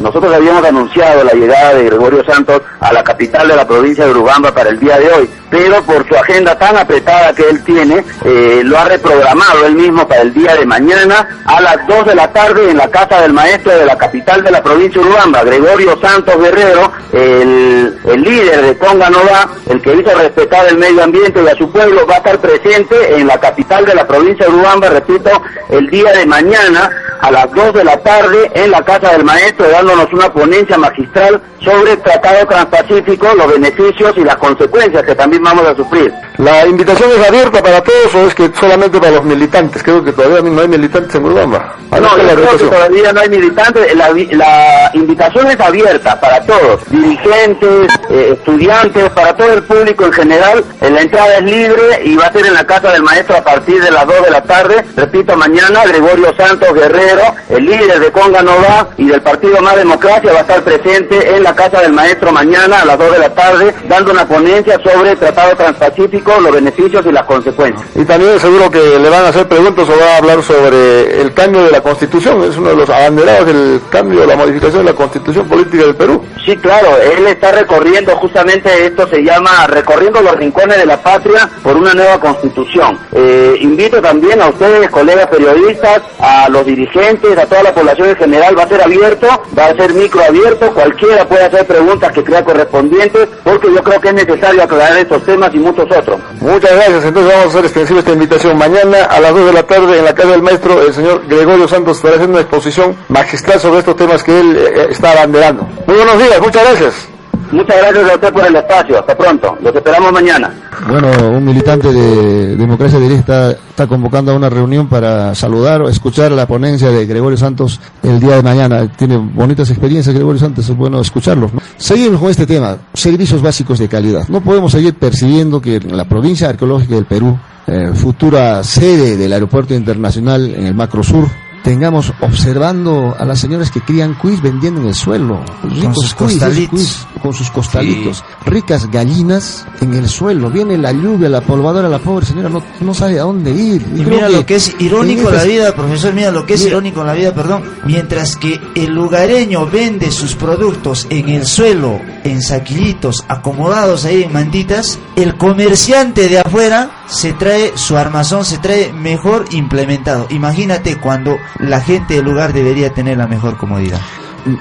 Nosotros 0.00 0.34
habíamos 0.34 0.64
anunciado 0.64 1.22
la 1.24 1.32
llegada 1.32 1.74
de 1.74 1.84
Gregorio 1.84 2.24
Santos 2.24 2.62
a 2.80 2.92
la 2.92 3.04
capital 3.04 3.46
de 3.48 3.56
la 3.56 3.66
provincia 3.66 4.04
de 4.04 4.10
Urubamba 4.10 4.52
para 4.52 4.70
el 4.70 4.78
día 4.78 4.98
de 4.98 5.12
hoy, 5.12 5.30
pero 5.54 5.80
por 5.84 6.04
su 6.08 6.16
agenda 6.16 6.58
tan 6.58 6.76
apretada 6.76 7.32
que 7.32 7.48
él 7.48 7.62
tiene, 7.62 8.04
eh, 8.24 8.62
lo 8.64 8.76
ha 8.76 8.86
reprogramado 8.86 9.66
él 9.66 9.76
mismo 9.76 10.04
para 10.08 10.22
el 10.22 10.34
día 10.34 10.52
de 10.56 10.66
mañana 10.66 11.28
a 11.44 11.60
las 11.60 11.86
2 11.86 12.06
de 12.06 12.14
la 12.16 12.32
tarde 12.32 12.72
en 12.72 12.76
la 12.76 12.90
casa 12.90 13.20
del 13.20 13.32
maestro 13.32 13.70
de 13.78 13.86
la 13.86 13.96
capital 13.96 14.42
de 14.42 14.50
la 14.50 14.60
provincia 14.60 15.00
de 15.00 15.06
Urubamba, 15.06 15.44
Gregorio 15.44 15.96
Santos 16.00 16.36
Guerrero, 16.40 16.90
el, 17.12 17.96
el 18.04 18.22
líder 18.22 18.62
de 18.62 18.78
Conga 18.78 19.08
Nova, 19.08 19.48
el 19.70 19.80
que 19.80 19.94
hizo 19.94 20.18
respetar 20.18 20.66
el 20.66 20.76
medio 20.76 21.04
ambiente 21.04 21.40
y 21.40 21.46
a 21.46 21.54
su 21.54 21.70
pueblo, 21.70 22.04
va 22.04 22.14
a 22.14 22.18
estar 22.18 22.40
presente 22.40 23.14
en 23.16 23.28
la 23.28 23.38
capital 23.38 23.86
de 23.86 23.94
la 23.94 24.08
provincia 24.08 24.46
de 24.46 24.52
Urubamba, 24.52 24.88
repito, 24.88 25.30
el 25.70 25.88
día 25.88 26.10
de 26.14 26.26
mañana 26.26 26.90
a 27.20 27.30
las 27.30 27.50
2 27.52 27.72
de 27.72 27.84
la 27.84 27.96
tarde 27.98 28.50
en 28.54 28.70
la 28.70 28.82
casa 28.82 29.12
del 29.12 29.24
maestro 29.24 29.66
dándonos 29.70 30.12
una 30.12 30.30
ponencia 30.30 30.76
magistral 30.76 31.40
sobre 31.58 31.92
el 31.92 32.02
Tratado 32.02 32.46
Transpacífico, 32.46 33.34
los 33.34 33.50
beneficios 33.50 34.12
y 34.16 34.24
las 34.24 34.36
consecuencias 34.36 35.02
que 35.02 35.14
también 35.14 35.42
vamos 35.44 35.66
a 35.66 35.76
sufrir. 35.76 36.12
¿La 36.38 36.66
invitación 36.66 37.10
es 37.12 37.28
abierta 37.28 37.62
para 37.62 37.80
todos 37.80 38.14
o 38.14 38.26
es 38.26 38.34
que 38.34 38.50
solamente 38.58 38.98
para 38.98 39.12
los 39.12 39.24
militantes? 39.24 39.82
Creo 39.82 40.02
que 40.02 40.12
todavía 40.12 40.40
no 40.50 40.60
hay 40.60 40.68
militantes 40.68 41.14
en 41.14 41.24
Urubamba. 41.24 41.76
No, 41.92 42.18
yo 42.18 42.34
creo 42.34 42.58
que 42.58 42.64
todavía 42.64 43.12
no 43.12 43.20
hay 43.20 43.28
militantes. 43.28 43.94
La, 43.94 44.10
la, 44.10 44.90
invitación 44.94 45.46
es 45.46 45.60
abierta 45.60 46.20
para 46.20 46.40
todos, 46.44 46.80
dirigentes, 46.90 47.88
eh, 48.10 48.30
estudiantes, 48.32 49.10
para 49.10 49.36
todo 49.36 49.52
el 49.52 49.62
público 49.62 50.06
en 50.06 50.12
general. 50.12 50.64
La 50.80 51.00
entrada 51.00 51.38
es 51.38 51.44
libre 51.44 52.00
y 52.04 52.16
va 52.16 52.26
a 52.26 52.32
ser 52.32 52.46
en 52.46 52.54
la 52.54 52.66
casa 52.66 52.90
del 52.90 53.02
maestro 53.02 53.36
a 53.36 53.42
partir 53.42 53.82
de 53.82 53.90
las 53.90 54.06
2 54.06 54.24
de 54.24 54.30
la 54.30 54.42
tarde. 54.42 54.84
Repito, 54.96 55.36
mañana 55.36 55.84
Gregorio 55.84 56.34
Santos 56.36 56.74
Guerrero, 56.74 57.22
el 57.48 57.64
líder 57.64 58.00
de 58.00 58.10
Conga 58.10 58.42
Nova 58.42 58.88
y 58.96 59.06
del 59.06 59.22
Partido 59.22 59.60
Más 59.60 59.76
Democracia, 59.76 60.32
va 60.32 60.38
a 60.38 60.42
estar 60.42 60.62
presente 60.62 61.36
en 61.36 61.42
la 61.44 61.54
casa 61.54 61.80
del 61.80 61.92
maestro 61.92 62.32
mañana 62.32 62.80
a 62.80 62.84
las 62.84 62.98
2 62.98 63.12
de 63.12 63.18
la 63.18 63.34
tarde, 63.34 63.74
dando 63.88 64.10
una 64.12 64.26
ponencia 64.26 64.80
sobre 64.82 65.16
Tratado 65.34 65.56
Transpacífico, 65.56 66.32
los 66.40 66.52
beneficios 66.52 67.04
y 67.04 67.12
las 67.12 67.24
consecuencias. 67.24 67.88
Y 67.96 68.04
también 68.04 68.38
seguro 68.38 68.70
que 68.70 68.98
le 68.98 69.08
van 69.10 69.24
a 69.24 69.28
hacer 69.28 69.48
preguntas 69.48 69.88
o 69.88 69.98
va 69.98 70.14
a 70.14 70.16
hablar 70.18 70.42
sobre 70.42 71.20
el 71.20 71.34
cambio 71.34 71.64
de 71.64 71.72
la 71.72 71.80
Constitución. 71.80 72.42
Es 72.44 72.56
uno 72.56 72.70
de 72.70 72.76
los 72.76 72.88
abanderados 72.88 73.46
del 73.46 73.80
cambio, 73.90 74.24
la 74.24 74.36
modificación 74.36 74.84
de 74.84 74.92
la 74.92 74.96
Constitución 74.96 75.48
política 75.48 75.84
del 75.84 75.96
Perú. 75.96 76.22
Sí, 76.44 76.56
claro, 76.56 76.96
él 76.98 77.26
está 77.26 77.50
recorriendo 77.52 78.14
justamente 78.16 78.86
esto 78.86 79.08
se 79.08 79.22
llama 79.22 79.66
recorriendo 79.66 80.20
los 80.20 80.36
rincones 80.36 80.76
de 80.76 80.86
la 80.86 81.02
patria 81.02 81.48
por 81.62 81.76
una 81.76 81.94
nueva 81.94 82.20
constitución. 82.20 82.98
Eh, 83.12 83.56
invito 83.60 84.00
también 84.00 84.40
a 84.40 84.48
ustedes, 84.48 84.88
colegas 84.90 85.26
periodistas, 85.26 86.02
a 86.18 86.48
los 86.48 86.64
dirigentes, 86.64 87.36
a 87.36 87.46
toda 87.46 87.64
la 87.64 87.74
población 87.74 88.10
en 88.10 88.16
general, 88.16 88.56
va 88.58 88.62
a 88.62 88.68
ser 88.68 88.82
abierto, 88.82 89.26
va 89.58 89.66
a 89.66 89.74
ser 89.74 89.94
micro 89.94 90.22
abierto, 90.22 90.72
cualquiera 90.72 91.26
puede 91.26 91.44
hacer 91.44 91.66
preguntas 91.66 92.12
que 92.12 92.24
crea 92.24 92.44
correspondientes, 92.44 93.28
porque 93.42 93.68
yo 93.72 93.82
creo 93.82 94.00
que 94.00 94.08
es 94.08 94.14
necesario 94.14 94.62
aclarar 94.62 94.98
estos 95.14 95.26
temas 95.26 95.54
y 95.54 95.58
muchos 95.58 95.84
otros. 95.84 96.20
Muchas 96.40 96.72
gracias, 96.72 97.04
entonces 97.04 97.32
vamos 97.32 97.46
a 97.46 97.48
hacer 97.48 97.64
extensiva 97.64 97.98
esta 98.00 98.12
invitación. 98.12 98.58
Mañana 98.58 99.04
a 99.04 99.20
las 99.20 99.34
2 99.34 99.46
de 99.46 99.52
la 99.52 99.62
tarde 99.62 99.98
en 99.98 100.04
la 100.04 100.14
casa 100.14 100.30
del 100.30 100.42
maestro, 100.42 100.82
el 100.82 100.92
señor 100.92 101.26
Gregorio 101.26 101.68
Santos 101.68 101.98
estará 101.98 102.14
haciendo 102.14 102.34
una 102.34 102.42
exposición 102.42 102.96
magistral 103.08 103.60
sobre 103.60 103.78
estos 103.78 103.96
temas 103.96 104.22
que 104.22 104.38
él 104.38 104.56
eh, 104.56 104.86
está 104.90 105.12
abanderando. 105.12 105.66
Muy 105.86 105.96
buenos 105.96 106.18
días, 106.18 106.40
muchas 106.40 106.64
gracias. 106.64 107.13
Muchas 107.52 107.76
gracias 107.76 108.10
a 108.10 108.14
usted 108.14 108.32
por 108.32 108.46
el 108.46 108.56
espacio. 108.56 108.98
Hasta 108.98 109.16
pronto. 109.16 109.56
Los 109.62 109.74
esperamos 109.74 110.12
mañana. 110.12 110.50
Bueno, 110.88 111.08
un 111.30 111.44
militante 111.44 111.92
de 111.92 112.56
Democracia 112.56 112.98
Directa 112.98 113.52
está 113.52 113.86
convocando 113.86 114.32
a 114.32 114.36
una 114.36 114.50
reunión 114.50 114.88
para 114.88 115.34
saludar 115.34 115.82
o 115.82 115.88
escuchar 115.88 116.32
la 116.32 116.46
ponencia 116.46 116.90
de 116.90 117.06
Gregorio 117.06 117.36
Santos 117.38 117.80
el 118.02 118.20
día 118.20 118.36
de 118.36 118.42
mañana. 118.42 118.88
Tiene 118.88 119.16
bonitas 119.16 119.70
experiencias 119.70 120.14
Gregorio 120.14 120.40
Santos, 120.40 120.68
es 120.68 120.76
bueno 120.76 121.00
escucharlo. 121.00 121.50
¿no? 121.52 121.60
Seguimos 121.76 122.20
con 122.20 122.30
este 122.30 122.46
tema, 122.46 122.76
servicios 122.92 123.40
básicos 123.40 123.78
de 123.78 123.88
calidad. 123.88 124.28
No 124.28 124.40
podemos 124.40 124.72
seguir 124.72 124.94
percibiendo 124.94 125.60
que 125.60 125.80
la 125.80 126.04
provincia 126.04 126.48
arqueológica 126.48 126.94
del 126.94 127.06
Perú, 127.06 127.38
eh, 127.66 127.92
futura 127.94 128.62
sede 128.62 129.16
del 129.16 129.32
aeropuerto 129.32 129.74
internacional 129.74 130.54
en 130.54 130.66
el 130.66 130.74
Macro 130.74 131.02
Sur, 131.02 131.28
tengamos 131.64 132.12
observando 132.20 133.16
a 133.18 133.24
las 133.24 133.40
señoras 133.40 133.70
que 133.70 133.80
crían 133.80 134.14
cuis 134.14 134.42
vendiendo 134.42 134.82
en 134.82 134.88
el 134.88 134.94
suelo, 134.94 135.42
ricos 135.62 135.82
con 135.82 135.94
sus 135.94 136.14
cuis, 136.14 136.32
costalitos. 136.32 136.68
cuis, 136.70 137.06
con 137.22 137.34
sus 137.34 137.50
costalitos, 137.50 138.18
sí. 138.18 138.24
ricas 138.44 138.90
gallinas 138.90 139.66
en 139.80 139.94
el 139.94 140.06
suelo, 140.06 140.50
viene 140.50 140.76
la 140.76 140.92
lluvia, 140.92 141.30
la 141.30 141.40
polvadora, 141.40 141.88
la 141.88 141.98
pobre 141.98 142.26
señora 142.26 142.50
no, 142.50 142.62
no 142.80 142.92
sabe 142.92 143.18
a 143.18 143.22
dónde 143.22 143.50
ir. 143.50 143.82
Y, 143.96 144.02
y 144.02 144.04
mira 144.04 144.26
que 144.26 144.32
lo 144.34 144.46
que 144.46 144.56
es 144.56 144.76
irónico 144.78 145.30
en 145.30 145.36
la 145.36 145.44
vida, 145.44 145.74
profesor, 145.74 146.12
mira 146.12 146.30
lo 146.30 146.44
que 146.44 146.54
es 146.54 146.60
mira, 146.60 146.72
irónico 146.72 147.00
en 147.00 147.06
la 147.06 147.14
vida, 147.14 147.34
perdón, 147.34 147.64
mientras 147.86 148.36
que 148.36 148.60
el 148.74 148.92
lugareño 148.92 149.66
vende 149.66 150.10
sus 150.10 150.34
productos 150.34 151.06
en 151.08 151.30
el 151.30 151.46
suelo, 151.46 151.98
en 152.24 152.42
saquillitos, 152.42 153.24
acomodados 153.26 154.04
ahí 154.04 154.24
en 154.24 154.32
mantitas, 154.34 154.98
el 155.16 155.38
comerciante 155.38 156.28
de 156.28 156.40
afuera 156.40 157.03
se 157.06 157.32
trae 157.32 157.76
su 157.76 157.96
armazón, 157.96 158.44
se 158.44 158.58
trae 158.58 158.92
mejor 158.92 159.46
implementado. 159.50 160.26
Imagínate 160.30 160.96
cuando 160.96 161.38
la 161.58 161.80
gente 161.80 162.14
del 162.14 162.24
lugar 162.24 162.52
debería 162.52 162.92
tener 162.94 163.18
la 163.18 163.26
mejor 163.26 163.56
comodidad. 163.56 164.00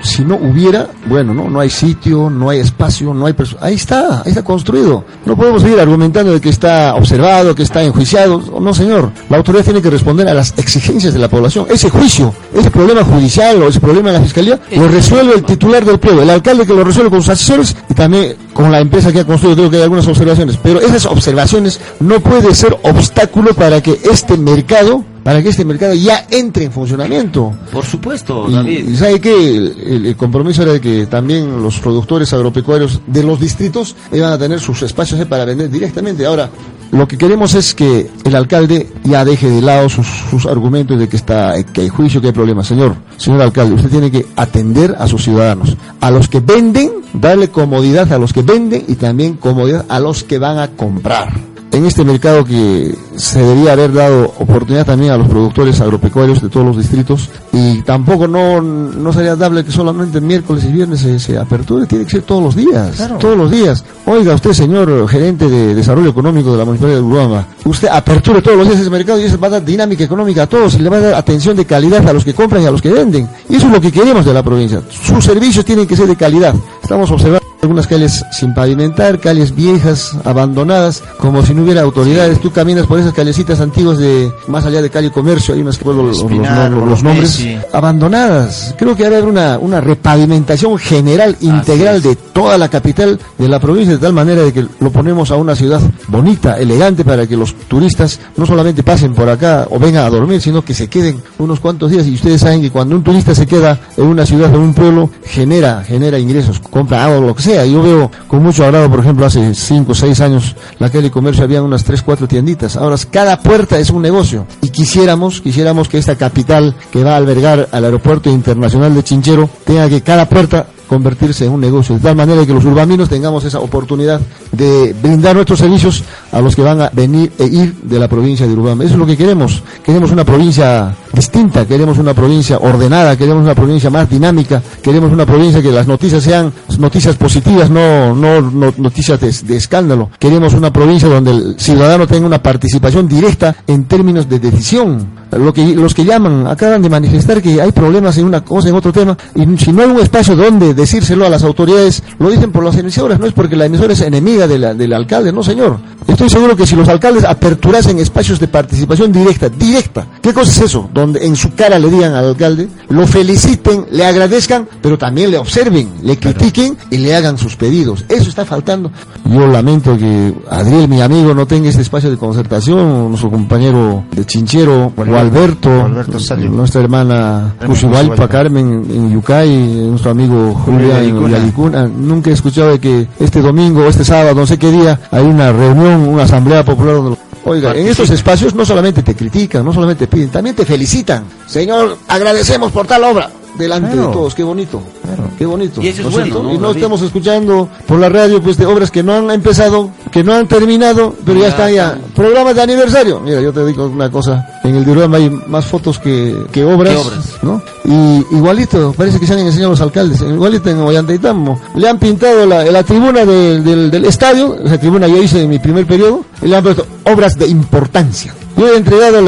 Si 0.02 0.24
no 0.24 0.36
hubiera, 0.36 0.88
bueno, 1.08 1.34
no, 1.34 1.50
no 1.50 1.60
hay 1.60 1.70
sitio, 1.70 2.30
no 2.30 2.50
hay 2.50 2.60
espacio, 2.60 3.14
no 3.14 3.26
hay 3.26 3.36
ahí 3.60 3.76
está, 3.76 4.22
ahí 4.22 4.30
está 4.30 4.44
construido. 4.44 5.04
No 5.26 5.36
podemos 5.36 5.62
seguir 5.62 5.80
argumentando 5.80 6.32
de 6.32 6.40
que 6.40 6.50
está 6.50 6.96
observado, 6.96 7.54
que 7.54 7.64
está 7.64 7.84
enjuiciado. 7.84 8.42
No, 8.62 8.74
señor. 8.74 9.12
La 9.30 9.38
autoridad 9.38 9.66
tiene 9.66 9.82
que 9.82 9.90
responder 9.90 10.28
a 10.28 10.34
las 10.34 10.54
exigencias 10.58 11.14
de 11.14 11.20
la 11.20 11.28
población. 11.28 11.66
Ese 11.70 11.90
juicio, 11.90 12.34
ese 12.54 12.72
problema 12.72 13.04
judicial 13.04 13.62
o 13.62 13.68
ese 13.68 13.80
problema 13.80 14.12
de 14.12 14.20
la 14.20 14.24
fiscalía, 14.24 14.60
lo 14.76 14.88
resuelve 14.88 15.34
el 15.36 15.44
titular 15.44 15.84
del 15.84 16.00
pueblo, 16.00 16.22
el 16.22 16.30
alcalde 16.30 16.66
que 16.66 16.74
lo 16.74 16.84
resuelve 16.84 17.10
con 17.10 17.22
sus 17.22 17.30
asesores 17.30 17.76
y 17.90 17.94
también 17.94 18.36
con 18.54 18.72
la 18.72 18.80
empresa 18.80 19.12
que 19.12 19.20
ha 19.20 19.26
construido. 19.26 19.58
Creo 19.58 19.70
que 19.70 19.78
hay 19.78 19.84
algunas 19.84 20.08
observaciones. 20.08 20.58
Pero 20.62 20.80
esas 20.80 21.06
observaciones 21.06 21.80
no 22.00 22.20
puede 22.20 22.56
ser 22.56 22.78
obstáculo 22.84 23.54
para 23.54 23.82
que 23.82 24.00
este 24.10 24.38
mercado 24.38 25.04
para 25.24 25.42
que 25.42 25.50
este 25.50 25.64
mercado 25.66 25.94
ya 25.94 26.26
entre 26.30 26.66
en 26.66 26.72
funcionamiento. 26.72 27.54
Por 27.72 27.86
supuesto, 27.86 28.46
Y, 28.50 28.54
David. 28.54 28.90
y 28.90 28.96
sabe 28.98 29.20
que 29.22 29.56
el, 29.58 29.76
el- 29.88 30.06
el 30.08 30.16
compromiso 30.18 30.64
era 30.64 30.74
de 30.74 30.82
que 30.82 31.06
también 31.06 31.62
los 31.64 31.80
productores 31.80 32.32
agropecuarios 32.34 33.02
de 33.08 33.24
los 33.24 33.40
distritos 33.40 33.96
iban 34.12 34.34
a 34.34 34.38
tener 34.38 34.60
sus 34.60 34.82
espacios 34.82 35.26
para 35.28 35.46
vender 35.46 35.70
directamente. 35.70 36.26
Ahora, 36.26 36.50
lo 36.92 37.08
que 37.08 37.18
queremos 37.18 37.56
es 37.56 37.74
que 37.74 38.12
el 38.24 38.36
alcalde 38.36 38.88
ya 39.04 39.26
deje 39.26 39.50
de 39.50 39.62
lado 39.62 39.90
sus, 39.90 40.06
sus 40.30 40.46
argumentos 40.46 41.00
de 41.00 41.08
que 41.08 41.16
está 41.18 41.56
que 41.64 41.82
hay 41.82 41.90
juicio, 41.90 42.22
que 42.22 42.28
hay 42.28 42.34
problemas. 42.34 42.68
Señor, 42.68 42.96
señor 43.18 43.42
alcalde, 43.42 43.76
usted 43.76 43.90
tiene 43.90 44.12
que 44.12 44.26
atender 44.36 44.96
a 45.00 45.08
sus 45.08 45.24
ciudadanos, 45.24 45.76
a 46.02 46.12
los 46.12 46.28
que 46.28 46.40
venden, 46.42 46.92
darle 47.14 47.48
comodidad 47.48 48.12
a 48.14 48.20
los 48.20 48.32
que 48.34 48.42
venden 48.44 48.84
y 48.88 48.96
también 48.96 49.36
comodidad 49.36 49.86
a 49.90 50.00
los 50.00 50.24
que 50.24 50.38
van 50.38 50.60
a 50.60 50.68
comprar 50.68 51.53
en 51.74 51.86
este 51.86 52.04
mercado 52.06 52.46
que 52.46 52.96
se 53.16 53.40
debería 53.42 53.74
haber 53.74 53.92
dado 53.94 54.32
oportunidad 54.40 54.86
también 54.86 55.12
a 55.12 55.18
los 55.18 55.28
productores 55.28 55.82
agropecuarios 55.82 56.42
de 56.42 56.50
todos 56.50 56.66
los 56.66 56.78
distritos 56.78 57.30
y 57.52 57.82
tampoco 57.82 58.28
no, 58.28 58.62
no 58.62 59.12
sería 59.12 59.36
dable 59.36 59.64
que 59.66 59.72
solamente 59.72 60.22
miércoles 60.22 60.64
y 60.66 60.72
viernes 60.72 61.02
se, 61.02 61.20
se 61.20 61.38
aperture, 61.38 61.86
tiene 61.88 62.06
que 62.06 62.12
ser 62.12 62.22
todos 62.22 62.44
los 62.44 62.56
días, 62.56 62.96
Claro. 62.96 63.18
todos 63.18 63.36
los 63.38 63.50
días. 63.52 63.84
Oiga 64.06 64.36
usted, 64.36 64.54
señor 64.54 65.08
gerente 65.10 65.50
de 65.50 65.74
desarrollo 65.76 66.10
económico 66.10 66.52
de 66.52 66.58
la 66.60 66.66
Municipalidad 66.66 67.00
de 67.00 67.04
Urubamba, 67.06 67.48
usted 67.66 67.88
aperture 67.88 68.42
todos 68.42 68.58
los 68.58 68.68
días 68.68 68.80
ese 68.80 68.90
mercado 68.90 69.20
y 69.20 69.24
eso 69.24 69.40
va 69.40 69.48
a 69.48 69.52
dar 69.52 69.66
dinámica 69.66 70.04
económica 70.04 70.44
a 70.44 70.48
todos 70.48 70.76
y 70.76 70.80
le 70.80 70.90
va 70.90 70.98
a 70.98 71.02
dar 71.02 71.14
atención 71.16 71.56
de 71.56 71.66
calidad 71.66 72.08
a 72.08 72.14
los 72.14 72.24
que 72.24 72.34
compran 72.34 72.62
y 72.62 72.66
a 72.68 72.72
los 72.72 72.82
que 72.82 72.92
venden. 72.92 73.28
Y 73.50 73.56
eso 73.56 73.66
es 73.68 73.74
lo 73.74 73.82
que 73.82 73.92
queremos 73.92 74.26
de 74.26 74.34
la 74.34 74.44
provincia. 74.44 74.82
Sus 74.90 75.24
servicios 75.26 75.66
tienen 75.66 75.88
que 75.88 75.96
ser 75.96 76.08
de 76.08 76.16
calidad. 76.16 76.54
Estamos 76.82 77.10
observando 77.10 77.44
algunas 77.64 77.88
calles 77.88 78.24
sin 78.32 78.54
pavimentar, 78.54 79.20
calles 79.20 79.56
viejas, 79.56 80.12
abandonadas, 80.26 81.02
como 81.18 81.44
si 81.46 81.54
no 81.54 81.64
hubiera 81.64 81.82
autoridades. 81.82 82.40
Tú 82.40 82.52
caminas 82.52 82.86
por 82.86 83.00
esas 83.00 83.14
callecitas 83.14 83.60
antiguas 83.62 83.98
de, 83.98 84.32
más 84.48 84.66
allá 84.66 84.82
de 84.82 84.90
calle 84.90 85.10
Comercio, 85.12 85.54
hay 85.56 85.62
unas 85.62 85.78
que 85.78 85.84
puedo 85.86 86.04
los, 86.04 86.18
los- 86.18 86.32
Espinar, 86.32 86.72
los- 86.72 86.90
los 86.90 87.04
nombres, 87.04 87.32
abandonadas. 87.74 88.76
Creo 88.78 88.96
que 88.96 89.04
debe 89.04 89.18
haber 89.18 89.30
una, 89.30 89.58
una 89.60 89.80
repavimentación 89.82 90.78
general, 90.78 91.38
integral 91.42 92.02
de 92.02 92.16
toda 92.16 92.58
la 92.58 92.68
capital 92.70 93.20
de 93.38 93.48
la 93.48 93.60
provincia, 93.60 93.94
de 93.94 94.00
tal 94.00 94.14
manera 94.14 94.42
de 94.42 94.52
que 94.52 94.66
lo 94.80 94.92
ponemos 94.92 95.32
a 95.32 95.36
una 95.36 95.56
ciudad 95.56 95.80
bonita, 96.08 96.58
elegante, 96.60 97.06
para 97.06 97.28
que 97.28 97.38
los 97.38 97.54
turistas 97.68 98.20
no 98.38 98.46
solamente 98.46 98.84
pasen 98.84 99.14
por 99.14 99.30
acá 99.30 99.68
o 99.70 99.80
vengan 99.80 100.06
a 100.06 100.10
dormir, 100.10 100.42
sino 100.42 100.64
que 100.64 100.74
se 100.74 100.88
queden 100.88 101.22
unos 101.38 101.60
cuantos 101.60 101.92
días. 101.92 102.06
Y 102.08 102.16
ustedes 102.16 102.42
saben 102.42 102.62
que 102.62 102.72
cuando 102.72 102.96
un 102.96 103.04
turista 103.04 103.34
se 103.34 103.46
queda 103.48 103.80
en 103.96 104.06
una 104.06 104.26
ciudad 104.26 104.52
o 104.54 104.56
en 104.58 104.62
un 104.62 104.74
pueblo, 104.74 105.10
genera, 105.26 105.84
genera 105.88 106.20
ingresos, 106.20 106.60
compra 106.60 107.06
agua 107.06 107.18
o 107.20 107.22
lo 107.22 107.36
que 107.36 107.44
sea. 107.44 107.53
Yo 107.54 107.84
veo 107.84 108.12
con 108.28 108.42
mucho 108.42 108.64
agrado, 108.64 108.90
por 108.90 109.00
ejemplo, 109.00 109.26
hace 109.26 109.54
5 109.54 109.92
o 109.92 109.96
6 109.96 110.22
años, 110.22 110.56
la 110.80 110.90
calle 110.90 111.12
Comercio 111.12 111.44
había 111.44 111.62
unas 111.62 111.84
3, 111.84 112.02
4 112.02 112.28
tienditas. 112.28 112.76
Ahora 112.76 112.96
cada 113.10 113.40
puerta 113.40 113.78
es 113.78 113.90
un 113.90 114.02
negocio. 114.02 114.48
Y 114.62 114.70
quisiéramos, 114.70 115.42
quisiéramos 115.42 115.88
que 115.88 115.98
esta 115.98 116.16
capital 116.16 116.76
que 116.92 117.04
va 117.04 117.14
a 117.14 117.18
albergar 117.18 117.70
al 117.72 117.86
aeropuerto 117.86 118.30
internacional 118.30 118.94
de 118.96 119.04
Chinchero 119.04 119.50
tenga 119.66 119.88
que 119.90 120.02
cada 120.02 120.28
puerta 120.28 120.68
convertirse 120.94 121.46
en 121.46 121.52
un 121.52 121.62
negocio, 121.62 121.96
de 121.96 122.02
tal 122.02 122.16
manera 122.16 122.46
que 122.46 122.54
los 122.54 122.64
urbaninos 122.66 123.10
tengamos 123.10 123.44
esa 123.44 123.60
oportunidad 123.60 124.22
de 124.52 124.96
brindar 125.02 125.36
nuestros 125.36 125.60
servicios 125.60 126.04
a 126.32 126.40
los 126.40 126.56
que 126.56 126.62
van 126.62 126.82
a 126.82 126.90
venir 126.94 127.32
e 127.40 127.46
ir 127.46 127.74
de 127.82 127.98
la 127.98 128.08
provincia 128.08 128.46
de 128.46 128.54
Urubamba. 128.54 128.84
Eso 128.84 128.94
es 128.94 129.00
lo 129.00 129.06
que 129.06 129.18
queremos. 129.18 129.64
Queremos 129.84 130.12
una 130.12 130.24
provincia 130.24 130.96
distinta, 131.12 131.66
queremos 131.66 131.98
una 131.98 132.14
provincia 132.14 132.60
ordenada, 132.60 133.18
queremos 133.18 133.44
una 133.44 133.56
provincia 133.56 133.90
más 133.90 134.08
dinámica, 134.08 134.62
queremos 134.82 135.12
una 135.12 135.26
provincia 135.26 135.62
que 135.62 135.72
las 135.72 135.88
noticias 135.88 136.24
sean 136.24 136.54
noticias 136.78 137.16
positivas, 137.16 137.70
no, 137.70 138.14
no, 138.14 138.42
no 138.42 138.74
noticias 138.78 139.20
de 139.20 139.58
escándalo. 139.58 140.12
Queremos 140.20 140.54
una 140.54 140.72
provincia 140.72 141.10
donde 141.10 141.32
el 141.32 141.60
ciudadano 141.60 142.06
tenga 142.06 142.28
una 142.28 142.42
participación 142.42 143.08
directa 143.08 143.56
en 143.66 143.86
términos 143.86 144.30
de 144.30 144.40
decisión. 144.40 145.23
Lo 145.38 145.54
que, 145.54 145.76
los 145.76 145.94
que 145.94 146.06
llaman 146.06 146.48
acaban 146.48 146.82
de 146.82 146.90
manifestar 146.90 147.42
que 147.42 147.62
hay 147.62 147.72
problemas 147.72 148.18
en 148.18 148.26
una 148.26 148.44
cosa, 148.44 148.70
en 148.70 148.76
otro 148.76 148.92
tema, 148.92 149.18
y 149.36 149.58
si 149.58 149.72
no 149.72 149.82
hay 149.84 149.90
un 149.90 150.00
espacio 150.00 150.36
donde 150.36 150.74
decírselo 150.74 151.26
a 151.26 151.30
las 151.30 151.44
autoridades, 151.44 152.04
lo 152.20 152.30
dicen 152.30 152.52
por 152.52 152.64
las 152.64 152.76
emisoras, 152.78 153.20
no 153.20 153.26
es 153.26 153.34
porque 153.34 153.56
la 153.56 153.66
emisora 153.66 153.94
es 153.94 154.02
enemiga 154.02 154.48
de 154.48 154.60
la- 154.60 154.74
del 154.74 154.94
alcalde, 154.94 155.32
no 155.32 155.44
señor. 155.44 155.78
Estoy 156.08 156.30
seguro 156.30 156.56
que 156.56 156.68
si 156.68 156.76
los 156.76 156.88
alcaldes 156.90 157.24
aperturasen 157.24 157.98
espacios 158.00 158.40
de 158.40 158.48
participación 158.48 159.12
directa, 159.12 159.48
directa, 159.50 160.06
¿qué 160.22 160.34
cosa 160.34 160.52
es 160.52 160.62
eso? 160.62 160.90
Donde 160.94 161.26
en 161.26 161.36
su 161.36 161.54
cara 161.54 161.80
le 161.80 161.90
digan 161.90 162.14
al 162.14 162.26
alcalde, 162.30 162.68
lo 162.90 163.08
feliciten, 163.08 163.86
le 163.92 164.06
agradezcan, 164.06 164.68
pero 164.82 164.98
también 164.98 165.32
le 165.32 165.38
observen, 165.38 165.90
le 166.04 166.18
critiquen 166.18 166.78
y 166.92 166.98
le 166.98 167.16
hagan 167.16 167.38
sus 167.38 167.56
pedidos. 167.56 168.04
Eso 168.10 168.30
está 168.30 168.44
faltando. 168.46 168.92
Yo 169.26 169.48
lamento 169.48 169.98
que 169.98 170.34
Adriel, 170.50 170.88
mi 170.90 171.02
amigo, 171.02 171.34
no 171.34 171.46
tenga 171.48 171.70
este 171.70 171.82
espacio 171.82 172.12
de 172.12 172.18
concertación, 172.18 173.10
nuestro 173.10 173.32
compañero 173.32 174.04
de 174.12 174.26
Chinchero, 174.26 174.92
o 174.96 175.06
Alberto, 175.24 175.86
Alberto 175.86 176.20
Salio. 176.20 176.50
nuestra 176.50 176.82
hermana 176.82 177.56
Cusihualpa. 177.66 178.28
Carmen 178.28 178.86
en 178.90 179.12
Yucay, 179.12 179.50
nuestro 179.90 180.12
amigo 180.12 180.54
Julián 180.54 181.04
en 181.04 181.30
Yalicuna. 181.30 181.88
Nunca 181.88 182.30
he 182.30 182.34
escuchado 182.34 182.70
de 182.70 182.80
que 182.80 183.08
este 183.20 183.42
domingo, 183.42 183.86
este 183.86 184.04
sábado, 184.06 184.36
no 184.36 184.46
sé 184.46 184.58
qué 184.58 184.72
día, 184.72 185.00
hay 185.12 185.24
una 185.24 185.52
reunión, 185.52 186.08
una 186.08 186.24
asamblea 186.24 186.64
popular 186.64 186.96
donde... 186.96 187.18
Oiga, 187.46 187.76
en 187.76 187.88
estos 187.88 188.10
espacios 188.10 188.56
no 188.56 188.66
solamente 188.66 189.04
te 189.04 189.16
critican, 189.16 189.66
no 189.66 189.74
solamente 189.74 190.08
piden, 190.08 190.30
también 190.30 190.56
te 190.56 190.66
felicitan. 190.66 191.26
Señor, 191.46 191.98
agradecemos 192.08 192.72
por 192.72 192.88
tal 192.88 193.04
obra. 193.04 193.30
Delante 193.58 193.92
Claro. 193.92 194.08
de 194.08 194.14
todos, 194.14 194.34
qué 194.36 194.44
bonito. 194.44 194.82
Claro. 195.04 195.24
Qué 195.38 195.46
bonito. 195.46 195.82
Y 195.82 195.88
eso 195.90 196.02
es 196.02 196.06
¿no 196.08 196.12
bueno, 196.12 196.54
Y 196.54 196.58
no 196.58 196.68
David? 196.68 196.76
estamos 196.78 197.02
escuchando 197.04 197.70
por 197.88 198.00
la 198.00 198.10
radio 198.10 198.42
pues 198.42 198.58
de 198.58 198.66
obras 198.66 198.90
que 198.90 199.04
no 199.04 199.14
han 199.14 199.30
empezado, 199.32 199.92
que 200.12 200.24
no 200.24 200.34
han 200.34 200.48
terminado, 200.48 201.14
pero 201.26 201.38
ya, 201.40 201.44
Ya 201.46 201.50
están 201.50 201.74
ya. 201.74 201.98
Programas 202.16 202.56
de 202.56 202.62
aniversario. 202.64 203.20
Mira, 203.20 203.42
yo 203.42 203.54
te 203.54 203.64
digo 203.66 203.86
una 203.88 204.10
cosa. 204.10 204.60
En 204.64 204.76
el 204.76 204.84
Durham 204.86 205.14
hay 205.14 205.30
más 205.30 205.66
fotos 205.66 206.00
que, 206.00 206.36
que 206.52 206.64
obras. 206.64 206.94
¿Qué 206.94 207.00
obras? 207.00 207.26
¿no? 207.44 207.62
Y 207.86 208.36
igualito, 208.36 208.94
parece 208.98 209.20
que 209.20 209.28
se 209.28 209.34
han 209.34 209.40
enseñado 209.40 209.72
los 209.72 209.82
alcaldes. 209.82 210.22
Igualito 210.22 210.70
en 210.70 210.80
Ollantaytambo. 210.80 211.60
Le 211.76 211.90
han 211.90 212.00
pintado 212.00 212.46
la, 212.46 212.64
la 212.64 212.84
tribuna 212.84 213.26
del- 213.26 213.64
del, 213.64 213.92
del 213.92 214.06
estadio. 214.06 214.56
Esa 214.64 214.80
tribuna 214.80 215.08
yo 215.08 215.22
hice 215.22 215.44
en 215.44 215.50
mi 215.50 215.60
primer 215.60 215.86
periodo. 215.86 216.26
Y 216.42 216.48
le 216.48 216.56
han 216.56 216.64
puesto 216.64 216.86
obras 217.06 217.38
de 217.38 217.48
importancia. 217.48 218.34
Yo 218.56 218.72
he 218.72 218.78
entregado 218.78 219.20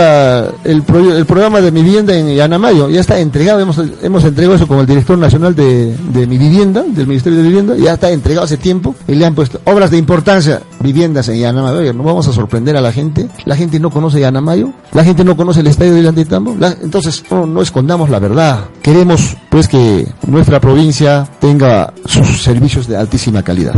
el, 0.63 0.83
pro- 0.83 1.15
el 1.17 1.25
programa 1.25 1.59
de 1.59 1.71
vivienda 1.71 2.15
en 2.15 2.35
Yanamayo, 2.35 2.89
ya 2.89 3.01
está 3.01 3.19
entregado, 3.19 3.59
hemos, 3.59 3.79
hemos 4.03 4.23
entregado 4.23 4.55
eso 4.55 4.67
con 4.67 4.79
el 4.79 4.85
director 4.85 5.17
nacional 5.17 5.55
de, 5.55 5.95
de 6.13 6.27
mi 6.27 6.37
vivienda, 6.37 6.83
del 6.87 7.07
Ministerio 7.07 7.39
de 7.39 7.47
Vivienda, 7.47 7.75
ya 7.75 7.93
está 7.95 8.11
entregado 8.11 8.45
hace 8.45 8.57
tiempo 8.57 8.93
y 9.07 9.15
le 9.15 9.25
han 9.25 9.33
puesto 9.33 9.59
obras 9.65 9.89
de 9.89 9.97
importancia, 9.97 10.61
viviendas 10.79 11.27
en 11.29 11.39
Yanamayo. 11.39 11.79
Oye, 11.79 11.93
no 11.93 12.03
vamos 12.03 12.27
a 12.27 12.33
sorprender 12.33 12.77
a 12.77 12.81
la 12.81 12.91
gente, 12.91 13.27
la 13.45 13.55
gente 13.55 13.79
no 13.79 13.89
conoce 13.89 14.19
Yanamayo, 14.19 14.71
la 14.93 15.03
gente 15.03 15.23
no 15.23 15.35
conoce 15.35 15.61
el 15.61 15.67
estadio 15.67 15.95
de 15.95 16.07
Antitambo, 16.07 16.55
entonces 16.83 17.23
no, 17.31 17.47
no 17.47 17.61
escondamos 17.63 18.09
la 18.11 18.19
verdad. 18.19 18.65
Queremos 18.83 19.35
pues 19.49 19.67
que 19.67 20.07
nuestra 20.27 20.59
provincia 20.59 21.27
tenga 21.39 21.91
sus 22.05 22.43
servicios 22.43 22.87
de 22.87 22.95
altísima 22.97 23.41
calidad. 23.41 23.73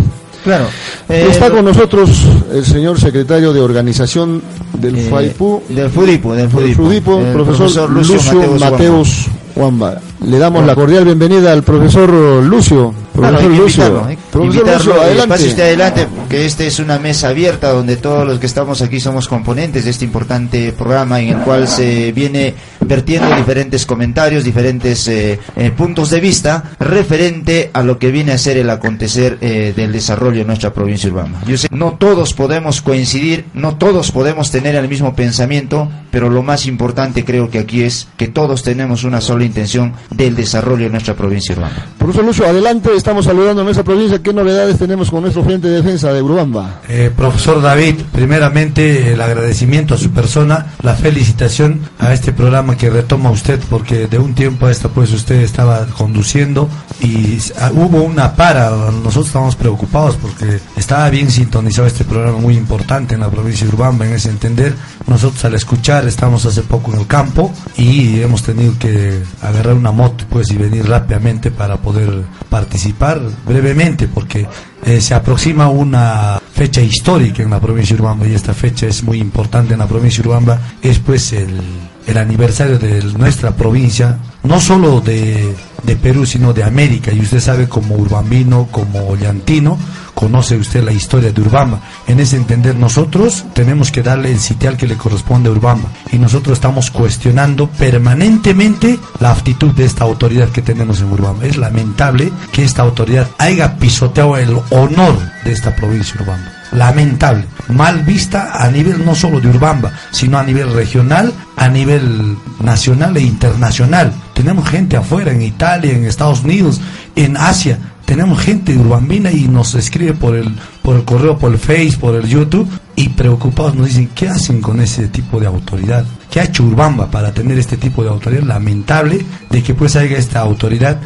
Claro. 0.47 0.67
Eh, 1.09 1.27
Está 1.29 1.49
con 1.51 1.65
nosotros 1.65 2.09
el 2.53 2.65
señor 2.65 2.97
secretario 3.01 3.51
de 3.51 3.59
organización 3.59 4.41
del 4.79 4.95
eh, 4.97 5.07
FAIPU, 5.09 5.63
Del 5.67 5.89
FUDIPO, 5.89 6.33
del 6.35 6.45
el 6.45 6.49
FUDIPO. 6.49 6.75
Frudipo, 6.75 7.19
El 7.19 7.33
profesor, 7.33 7.89
Lucio, 7.89 8.57
Mateus 8.57 9.25
Mateus, 9.57 9.77
Juanba. 9.77 10.01
Le 10.25 10.39
damos 10.39 10.65
la 10.65 10.75
cordial 10.75 11.05
bienvenida 11.05 11.51
al 11.51 11.63
profesor 11.63 12.09
Lucio. 12.43 12.93
Profesor 13.13 13.51
Lucio. 13.51 13.83
invitarlo, 13.85 14.01
Profesor 14.31 14.45
invitarlo, 14.45 14.77
Lucio, 14.77 14.95
eh, 14.95 15.05
adelante. 15.05 15.27
Pase 15.27 15.47
usted 15.47 15.63
adelante, 15.63 16.07
porque 16.15 16.45
esta 16.45 16.63
es 16.63 16.79
una 16.79 16.99
mesa 16.99 17.29
abierta 17.29 17.71
donde 17.71 17.97
todos 17.97 18.27
los 18.27 18.39
que 18.39 18.45
estamos 18.45 18.81
aquí 18.81 18.99
somos 18.99 19.27
componentes 19.27 19.85
de 19.85 19.91
este 19.91 20.05
importante 20.05 20.71
programa 20.73 21.19
en 21.19 21.29
el 21.29 21.37
cual 21.43 21.67
se 21.67 22.11
viene 22.11 22.53
vertiendo 22.87 23.35
diferentes 23.35 23.85
comentarios, 23.85 24.43
diferentes 24.43 25.07
eh, 25.07 25.39
eh, 25.55 25.71
puntos 25.71 26.09
de 26.09 26.19
vista 26.19 26.63
referente 26.79 27.69
a 27.73 27.83
lo 27.83 27.99
que 27.99 28.11
viene 28.11 28.31
a 28.31 28.37
ser 28.37 28.57
el 28.57 28.69
acontecer 28.69 29.37
eh, 29.41 29.73
del 29.75 29.91
desarrollo 29.91 30.41
en 30.41 30.47
nuestra 30.47 30.73
provincia 30.73 31.09
urbana. 31.09 31.41
Yo 31.45 31.57
sé, 31.57 31.67
no 31.71 31.93
todos 31.93 32.33
podemos 32.33 32.81
coincidir, 32.81 33.45
no 33.53 33.75
todos 33.75 34.11
podemos 34.11 34.51
tener 34.51 34.75
el 34.75 34.87
mismo 34.87 35.15
pensamiento, 35.15 35.89
pero 36.11 36.29
lo 36.29 36.43
más 36.43 36.65
importante 36.65 37.25
creo 37.25 37.49
que 37.49 37.59
aquí 37.59 37.83
es 37.83 38.07
que 38.17 38.27
todos 38.27 38.63
tenemos 38.63 39.03
una 39.03 39.21
sola 39.21 39.45
intención 39.47 39.93
del 40.11 40.35
desarrollo 40.35 40.85
de 40.85 40.91
nuestra 40.91 41.15
provincia 41.15 41.55
urbana. 41.55 41.87
Profesor 41.97 42.25
Lucio, 42.25 42.45
adelante. 42.45 42.95
Estamos 42.95 43.25
saludando 43.25 43.61
a 43.61 43.65
nuestra 43.65 43.83
provincia. 43.83 44.21
¿Qué 44.21 44.33
novedades 44.33 44.77
tenemos 44.77 45.09
con 45.09 45.21
nuestro 45.21 45.43
Frente 45.43 45.67
de 45.67 45.77
Defensa 45.77 46.13
de 46.13 46.21
Urubamba? 46.21 46.81
Eh, 46.87 47.11
profesor 47.15 47.61
David, 47.61 47.95
primeramente 48.11 49.13
el 49.13 49.21
agradecimiento 49.21 49.95
a 49.95 49.97
su 49.97 50.11
persona, 50.11 50.73
la 50.83 50.95
felicitación 50.95 51.81
a 51.99 52.13
este 52.13 52.31
programa 52.31 52.77
que 52.77 52.89
retoma 52.89 53.31
usted 53.31 53.59
porque 53.69 54.07
de 54.07 54.19
un 54.19 54.35
tiempo 54.35 54.67
a 54.67 54.71
esta 54.71 54.89
pues 54.89 55.11
usted 55.11 55.41
estaba 55.41 55.85
conduciendo 55.87 56.69
y 57.01 57.37
ah, 57.59 57.71
hubo 57.73 58.01
una 58.03 58.35
para, 58.35 58.69
nosotros 58.69 59.27
estábamos 59.27 59.55
preocupados 59.55 60.15
porque 60.15 60.59
estaba 60.75 61.09
bien 61.09 61.31
sintonizado 61.31 61.87
este 61.87 62.03
programa 62.03 62.39
muy 62.39 62.55
importante 62.55 63.15
en 63.15 63.21
la 63.21 63.29
provincia 63.29 63.67
de 63.67 63.73
Urbamba 63.73 64.05
en 64.05 64.13
ese 64.13 64.29
entender. 64.29 64.73
Nosotros 65.07 65.43
al 65.45 65.53
escuchar 65.53 66.07
estamos 66.07 66.45
hace 66.45 66.63
poco 66.63 66.93
en 66.93 66.99
el 66.99 67.07
campo 67.07 67.53
y 67.77 68.21
hemos 68.21 68.43
tenido 68.43 68.73
que 68.79 69.21
agarrar 69.41 69.75
una 69.75 69.91
moto 69.91 70.25
pues 70.29 70.49
y 70.51 70.57
venir 70.57 70.87
rápidamente 70.87 71.51
para 71.51 71.77
poder 71.77 72.23
participar 72.49 73.21
brevemente 73.45 74.07
porque 74.07 74.47
eh, 74.85 75.01
se 75.01 75.13
aproxima 75.13 75.69
una 75.69 76.39
fecha 76.51 76.81
histórica 76.81 77.43
en 77.43 77.51
la 77.51 77.59
provincia 77.59 77.95
de 77.95 78.01
Urbamba 78.01 78.27
y 78.27 78.33
esta 78.33 78.53
fecha 78.53 78.87
es 78.87 79.03
muy 79.03 79.19
importante 79.19 79.73
en 79.73 79.79
la 79.79 79.87
provincia 79.87 80.23
de 80.23 80.29
Urbamba, 80.29 80.59
es 80.81 80.99
pues 80.99 81.33
el 81.33 81.61
el 82.07 82.17
aniversario 82.17 82.79
de 82.79 83.03
nuestra 83.17 83.55
provincia, 83.55 84.17
no 84.47 84.59
solo 84.61 85.01
de, 85.01 85.55
de 85.83 85.95
Perú, 85.95 86.25
sino 86.25 86.53
de 86.53 86.63
América. 86.63 87.11
Y 87.11 87.19
usted 87.19 87.39
sabe 87.39 87.67
como 87.67 87.95
urbambino, 87.95 88.67
como 88.71 89.15
llantino, 89.15 89.77
conoce 90.13 90.57
usted 90.57 90.83
la 90.83 90.91
historia 90.91 91.31
de 91.31 91.41
Urbamba. 91.41 91.79
En 92.07 92.19
ese 92.19 92.37
entender 92.37 92.75
nosotros 92.75 93.45
tenemos 93.53 93.91
que 93.91 94.01
darle 94.01 94.31
el 94.31 94.39
sitial 94.39 94.75
que 94.75 94.87
le 94.87 94.97
corresponde 94.97 95.49
a 95.49 95.51
Urbamba. 95.51 95.89
Y 96.11 96.17
nosotros 96.17 96.57
estamos 96.57 96.89
cuestionando 96.89 97.69
permanentemente 97.69 98.97
la 99.19 99.31
actitud 99.31 99.73
de 99.73 99.85
esta 99.85 100.05
autoridad 100.05 100.49
que 100.49 100.63
tenemos 100.63 101.01
en 101.01 101.11
Urbamba. 101.11 101.45
Es 101.45 101.57
lamentable 101.57 102.31
que 102.51 102.63
esta 102.63 102.81
autoridad 102.81 103.27
haya 103.37 103.77
pisoteado 103.77 104.37
el 104.37 104.57
honor 104.71 105.19
de 105.43 105.51
esta 105.51 105.75
provincia 105.75 106.19
Urbamba 106.19 106.57
lamentable, 106.71 107.45
mal 107.69 108.03
vista 108.03 108.51
a 108.53 108.69
nivel 108.69 109.05
no 109.05 109.15
solo 109.15 109.39
de 109.39 109.49
Urbamba, 109.49 109.91
sino 110.11 110.37
a 110.37 110.43
nivel 110.43 110.73
regional, 110.73 111.33
a 111.55 111.69
nivel 111.69 112.37
nacional 112.59 113.15
e 113.17 113.21
internacional. 113.21 114.13
Tenemos 114.37 114.69
gente 114.69 114.95
afuera, 114.95 115.31
en 115.31 115.41
Italia, 115.41 115.93
en 115.93 116.05
Estados 116.05 116.43
Unidos, 116.43 116.79
en 117.15 117.35
Asia, 117.35 117.79
tenemos 118.05 118.39
gente 118.39 118.77
urbambina 118.77 119.31
y 119.31 119.49
nos 119.49 119.73
escribe 119.73 120.13
por 120.13 120.35
el, 120.35 120.55
por 120.83 120.95
el 120.95 121.03
correo, 121.03 121.37
por 121.37 121.51
el 121.51 121.57
Face, 121.57 121.97
por 121.99 122.15
el 122.15 122.25
YouTube 122.25 122.69
y 122.95 123.09
preocupados 123.09 123.75
nos 123.75 123.87
dicen, 123.87 124.11
¿qué 124.15 124.29
hacen 124.29 124.61
con 124.61 124.79
ese 124.79 125.07
tipo 125.09 125.41
de 125.41 125.47
autoridad? 125.47 126.05
¿Qué 126.31 126.39
ha 126.39 126.45
hecho 126.45 126.63
Urbamba 126.63 127.11
para 127.11 127.33
tener 127.33 127.57
este 127.57 127.75
tipo 127.77 128.03
de 128.03 128.09
autoridad? 128.09 128.43
Lamentable 128.43 129.25
de 129.49 129.61
que 129.61 129.73
pues 129.73 129.97
haya 129.97 130.17
esta 130.17 130.39
autoridad. 130.39 130.97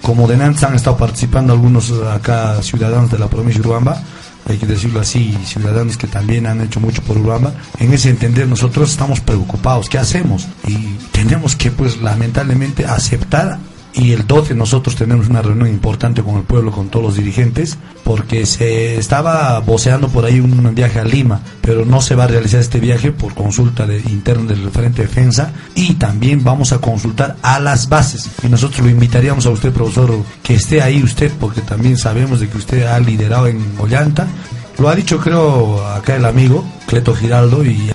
Como 0.00 0.26
de 0.28 0.36
Nantes 0.38 0.62
han 0.62 0.76
estado 0.76 0.96
participando 0.96 1.52
algunos 1.52 1.92
acá 1.92 2.62
ciudadanos 2.62 3.10
de 3.10 3.18
la 3.18 3.28
provincia 3.28 3.60
de 3.60 3.68
Urbamba, 3.68 4.00
hay 4.48 4.58
que 4.58 4.66
decirlo 4.66 5.00
así, 5.00 5.36
ciudadanos 5.44 5.96
que 5.96 6.06
también 6.06 6.46
han 6.46 6.60
hecho 6.60 6.80
mucho 6.80 7.02
por 7.02 7.18
Urbamba. 7.18 7.54
En 7.78 7.92
ese 7.92 8.10
entender 8.10 8.46
nosotros 8.46 8.90
estamos 8.90 9.20
preocupados, 9.20 9.88
¿qué 9.88 9.98
hacemos? 9.98 10.46
Y 10.66 10.76
tenemos 11.10 11.56
que 11.56 11.70
pues 11.70 12.00
lamentablemente 12.00 12.84
aceptar 12.84 13.58
y 13.96 14.12
el 14.12 14.26
12 14.26 14.54
nosotros 14.54 14.94
tenemos 14.94 15.28
una 15.28 15.40
reunión 15.40 15.68
importante 15.68 16.22
con 16.22 16.36
el 16.36 16.42
pueblo, 16.42 16.70
con 16.70 16.90
todos 16.90 17.06
los 17.06 17.16
dirigentes, 17.16 17.78
porque 18.04 18.44
se 18.44 18.98
estaba 18.98 19.58
voceando 19.60 20.08
por 20.08 20.26
ahí 20.26 20.38
un 20.38 20.74
viaje 20.74 21.00
a 21.00 21.04
Lima, 21.04 21.40
pero 21.62 21.86
no 21.86 22.02
se 22.02 22.14
va 22.14 22.24
a 22.24 22.26
realizar 22.26 22.60
este 22.60 22.78
viaje 22.78 23.12
por 23.12 23.34
consulta 23.34 23.86
de, 23.86 23.98
interna 23.98 24.52
del 24.52 24.70
Frente 24.70 25.02
Defensa 25.02 25.52
y 25.74 25.94
también 25.94 26.44
vamos 26.44 26.72
a 26.72 26.78
consultar 26.78 27.36
a 27.42 27.58
las 27.58 27.88
bases. 27.88 28.28
Y 28.42 28.48
nosotros 28.48 28.80
lo 28.80 28.90
invitaríamos 28.90 29.46
a 29.46 29.50
usted, 29.50 29.72
profesor, 29.72 30.12
que 30.42 30.54
esté 30.54 30.82
ahí 30.82 31.02
usted, 31.02 31.32
porque 31.40 31.62
también 31.62 31.96
sabemos 31.96 32.40
de 32.40 32.48
que 32.48 32.58
usted 32.58 32.82
ha 32.84 33.00
liderado 33.00 33.46
en 33.46 33.60
Ollanta. 33.78 34.26
Lo 34.78 34.90
ha 34.90 34.94
dicho 34.94 35.18
creo 35.18 35.82
acá 35.86 36.16
el 36.16 36.26
amigo 36.26 36.62
Cleto 36.86 37.14
Giraldo 37.14 37.64
y 37.64 37.90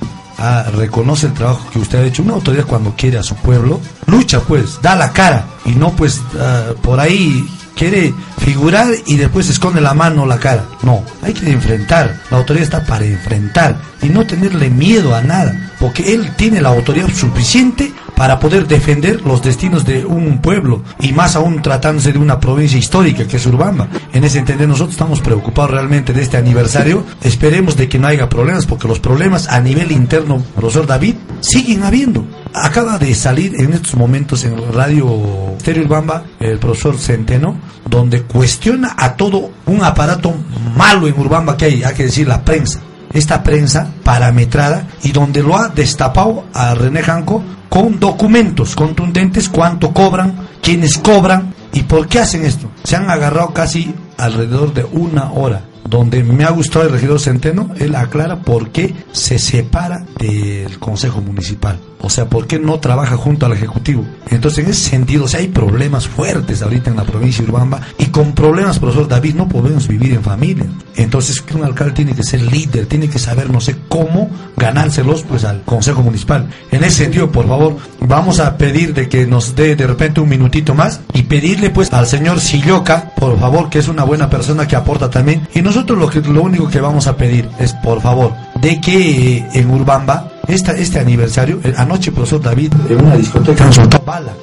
reconoce 0.75 1.27
el 1.27 1.33
trabajo 1.33 1.69
que 1.71 1.79
usted 1.79 1.99
ha 1.99 2.05
hecho. 2.05 2.23
Una 2.23 2.33
autoridad 2.33 2.65
cuando 2.65 2.93
quiere 2.95 3.17
a 3.17 3.23
su 3.23 3.35
pueblo, 3.35 3.79
lucha 4.07 4.39
pues, 4.41 4.81
da 4.81 4.95
la 4.95 5.11
cara 5.11 5.45
y 5.65 5.71
no 5.71 5.91
pues 5.91 6.21
ah, 6.39 6.73
por 6.81 6.99
ahí 6.99 7.47
quiere 7.75 8.13
figurar 8.37 8.93
y 9.07 9.17
después 9.17 9.49
esconde 9.49 9.81
la 9.81 9.93
mano 9.93 10.25
la 10.25 10.37
cara. 10.37 10.65
No, 10.83 11.03
hay 11.21 11.33
que 11.33 11.49
enfrentar. 11.49 12.21
La 12.29 12.37
autoridad 12.37 12.63
está 12.63 12.85
para 12.85 13.05
enfrentar 13.05 13.79
y 14.01 14.09
no 14.09 14.25
tenerle 14.25 14.69
miedo 14.69 15.15
a 15.15 15.21
nada, 15.21 15.71
porque 15.79 16.13
él 16.13 16.31
tiene 16.35 16.61
la 16.61 16.69
autoridad 16.69 17.09
suficiente 17.09 17.91
para 18.21 18.39
poder 18.39 18.67
defender 18.67 19.23
los 19.23 19.41
destinos 19.41 19.83
de 19.83 20.05
un 20.05 20.41
pueblo 20.43 20.83
y 20.99 21.11
más 21.11 21.35
aún 21.35 21.59
tratándose 21.63 22.13
de 22.13 22.19
una 22.19 22.39
provincia 22.39 22.77
histórica 22.77 23.27
que 23.27 23.37
es 23.37 23.45
Urbamba. 23.47 23.87
En 24.13 24.23
ese 24.23 24.37
entender 24.37 24.67
nosotros 24.67 24.91
estamos 24.91 25.21
preocupados 25.21 25.71
realmente 25.71 26.13
de 26.13 26.21
este 26.21 26.37
aniversario. 26.37 27.03
Esperemos 27.23 27.75
de 27.75 27.89
que 27.89 27.97
no 27.97 28.05
haya 28.05 28.29
problemas 28.29 28.67
porque 28.67 28.87
los 28.87 28.99
problemas 28.99 29.47
a 29.47 29.59
nivel 29.59 29.91
interno, 29.91 30.37
profesor 30.55 30.85
David, 30.85 31.15
siguen 31.39 31.81
habiendo. 31.81 32.23
Acaba 32.53 32.99
de 32.99 33.15
salir 33.15 33.55
en 33.59 33.73
estos 33.73 33.95
momentos 33.95 34.45
en 34.45 34.71
Radio 34.71 35.55
Stereo 35.59 35.85
Urbamba 35.85 36.23
el 36.39 36.59
profesor 36.59 36.99
Centeno, 36.99 37.57
donde 37.89 38.21
cuestiona 38.21 38.93
a 38.99 39.15
todo 39.15 39.49
un 39.65 39.83
aparato 39.83 40.31
malo 40.77 41.07
en 41.07 41.19
Urbamba 41.19 41.57
que 41.57 41.65
hay, 41.65 41.83
hay 41.83 41.95
que 41.95 42.03
decir 42.03 42.27
la 42.27 42.45
prensa 42.45 42.81
esta 43.13 43.43
prensa 43.43 43.87
parametrada 44.03 44.87
y 45.03 45.11
donde 45.11 45.43
lo 45.43 45.57
ha 45.57 45.69
destapado 45.69 46.45
a 46.53 46.73
René 46.75 47.01
Janco 47.01 47.43
con 47.69 47.99
documentos 47.99 48.75
contundentes, 48.75 49.49
cuánto 49.49 49.93
cobran, 49.93 50.47
quiénes 50.61 50.97
cobran 50.97 51.53
y 51.73 51.83
por 51.83 52.07
qué 52.07 52.19
hacen 52.19 52.43
esto. 52.43 52.69
Se 52.83 52.95
han 52.95 53.09
agarrado 53.09 53.53
casi 53.53 53.93
alrededor 54.17 54.73
de 54.73 54.83
una 54.83 55.31
hora 55.31 55.61
donde 55.87 56.23
me 56.23 56.43
ha 56.43 56.51
gustado 56.51 56.85
el 56.85 56.91
regidor 56.91 57.19
Centeno, 57.19 57.71
él 57.79 57.95
aclara 57.95 58.41
por 58.41 58.69
qué 58.69 58.93
se 59.11 59.39
separa 59.39 60.05
del 60.17 60.79
Consejo 60.79 61.21
Municipal. 61.21 61.79
O 62.03 62.09
sea, 62.09 62.25
¿por 62.25 62.47
qué 62.47 62.57
no 62.57 62.79
trabaja 62.79 63.15
junto 63.15 63.45
al 63.45 63.53
Ejecutivo? 63.53 64.03
Entonces, 64.29 64.63
en 64.63 64.71
ese 64.71 64.89
sentido, 64.89 65.27
si 65.27 65.37
hay 65.37 65.47
problemas 65.49 66.07
fuertes 66.07 66.61
ahorita 66.61 66.89
en 66.89 66.97
la 66.97 67.03
provincia 67.03 67.43
de 67.43 67.51
Urbamba 67.51 67.79
y 67.99 68.05
con 68.05 68.33
problemas, 68.33 68.79
profesor 68.79 69.07
David, 69.07 69.35
no 69.35 69.47
podemos 69.47 69.87
vivir 69.87 70.13
en 70.13 70.23
familia. 70.23 70.65
Entonces, 70.95 71.43
un 71.53 71.63
alcalde 71.63 71.93
tiene 71.93 72.15
que 72.15 72.23
ser 72.23 72.41
líder, 72.41 72.87
tiene 72.87 73.07
que 73.07 73.19
saber, 73.19 73.51
no 73.51 73.61
sé 73.61 73.75
cómo 73.87 74.29
ganárselos 74.57 75.23
pues 75.23 75.43
al 75.43 75.61
Consejo 75.63 76.01
Municipal. 76.01 76.47
En 76.71 76.83
ese 76.83 77.03
sentido, 77.03 77.31
por 77.31 77.47
favor, 77.47 77.77
vamos 77.99 78.39
a 78.39 78.57
pedir 78.57 78.93
de 78.93 79.07
que 79.07 79.27
nos 79.27 79.55
dé 79.55 79.75
de 79.75 79.87
repente 79.87 80.21
un 80.21 80.29
minutito 80.29 80.73
más 80.73 81.01
y 81.13 81.23
pedirle 81.23 81.69
pues 81.69 81.93
al 81.93 82.07
señor 82.07 82.39
Silloca, 82.39 83.13
por 83.15 83.39
favor, 83.39 83.69
que 83.69 83.79
es 83.79 83.87
una 83.87 84.03
buena 84.03 84.29
persona 84.29 84.67
que 84.67 84.75
aporta 84.75 85.09
también. 85.09 85.47
Y 85.53 85.61
nosotros 85.71 85.97
lo, 85.97 86.09
que, 86.09 86.19
lo 86.19 86.43
único 86.43 86.67
que 86.67 86.81
vamos 86.81 87.07
a 87.07 87.15
pedir 87.15 87.49
es, 87.57 87.71
por 87.75 88.01
favor, 88.01 88.33
de 88.59 88.81
que 88.81 89.37
eh, 89.37 89.49
en 89.53 89.71
Urbamba 89.71 90.27
esta, 90.45 90.73
este 90.73 90.99
aniversario, 90.99 91.61
eh, 91.63 91.73
anoche 91.77 92.11
profesor 92.11 92.41
David 92.41 92.73
en 92.89 93.05
una 93.05 93.15
discoteca 93.15 93.65
nos 93.65 93.75
soltó 93.75 94.01
bala. 94.05 94.33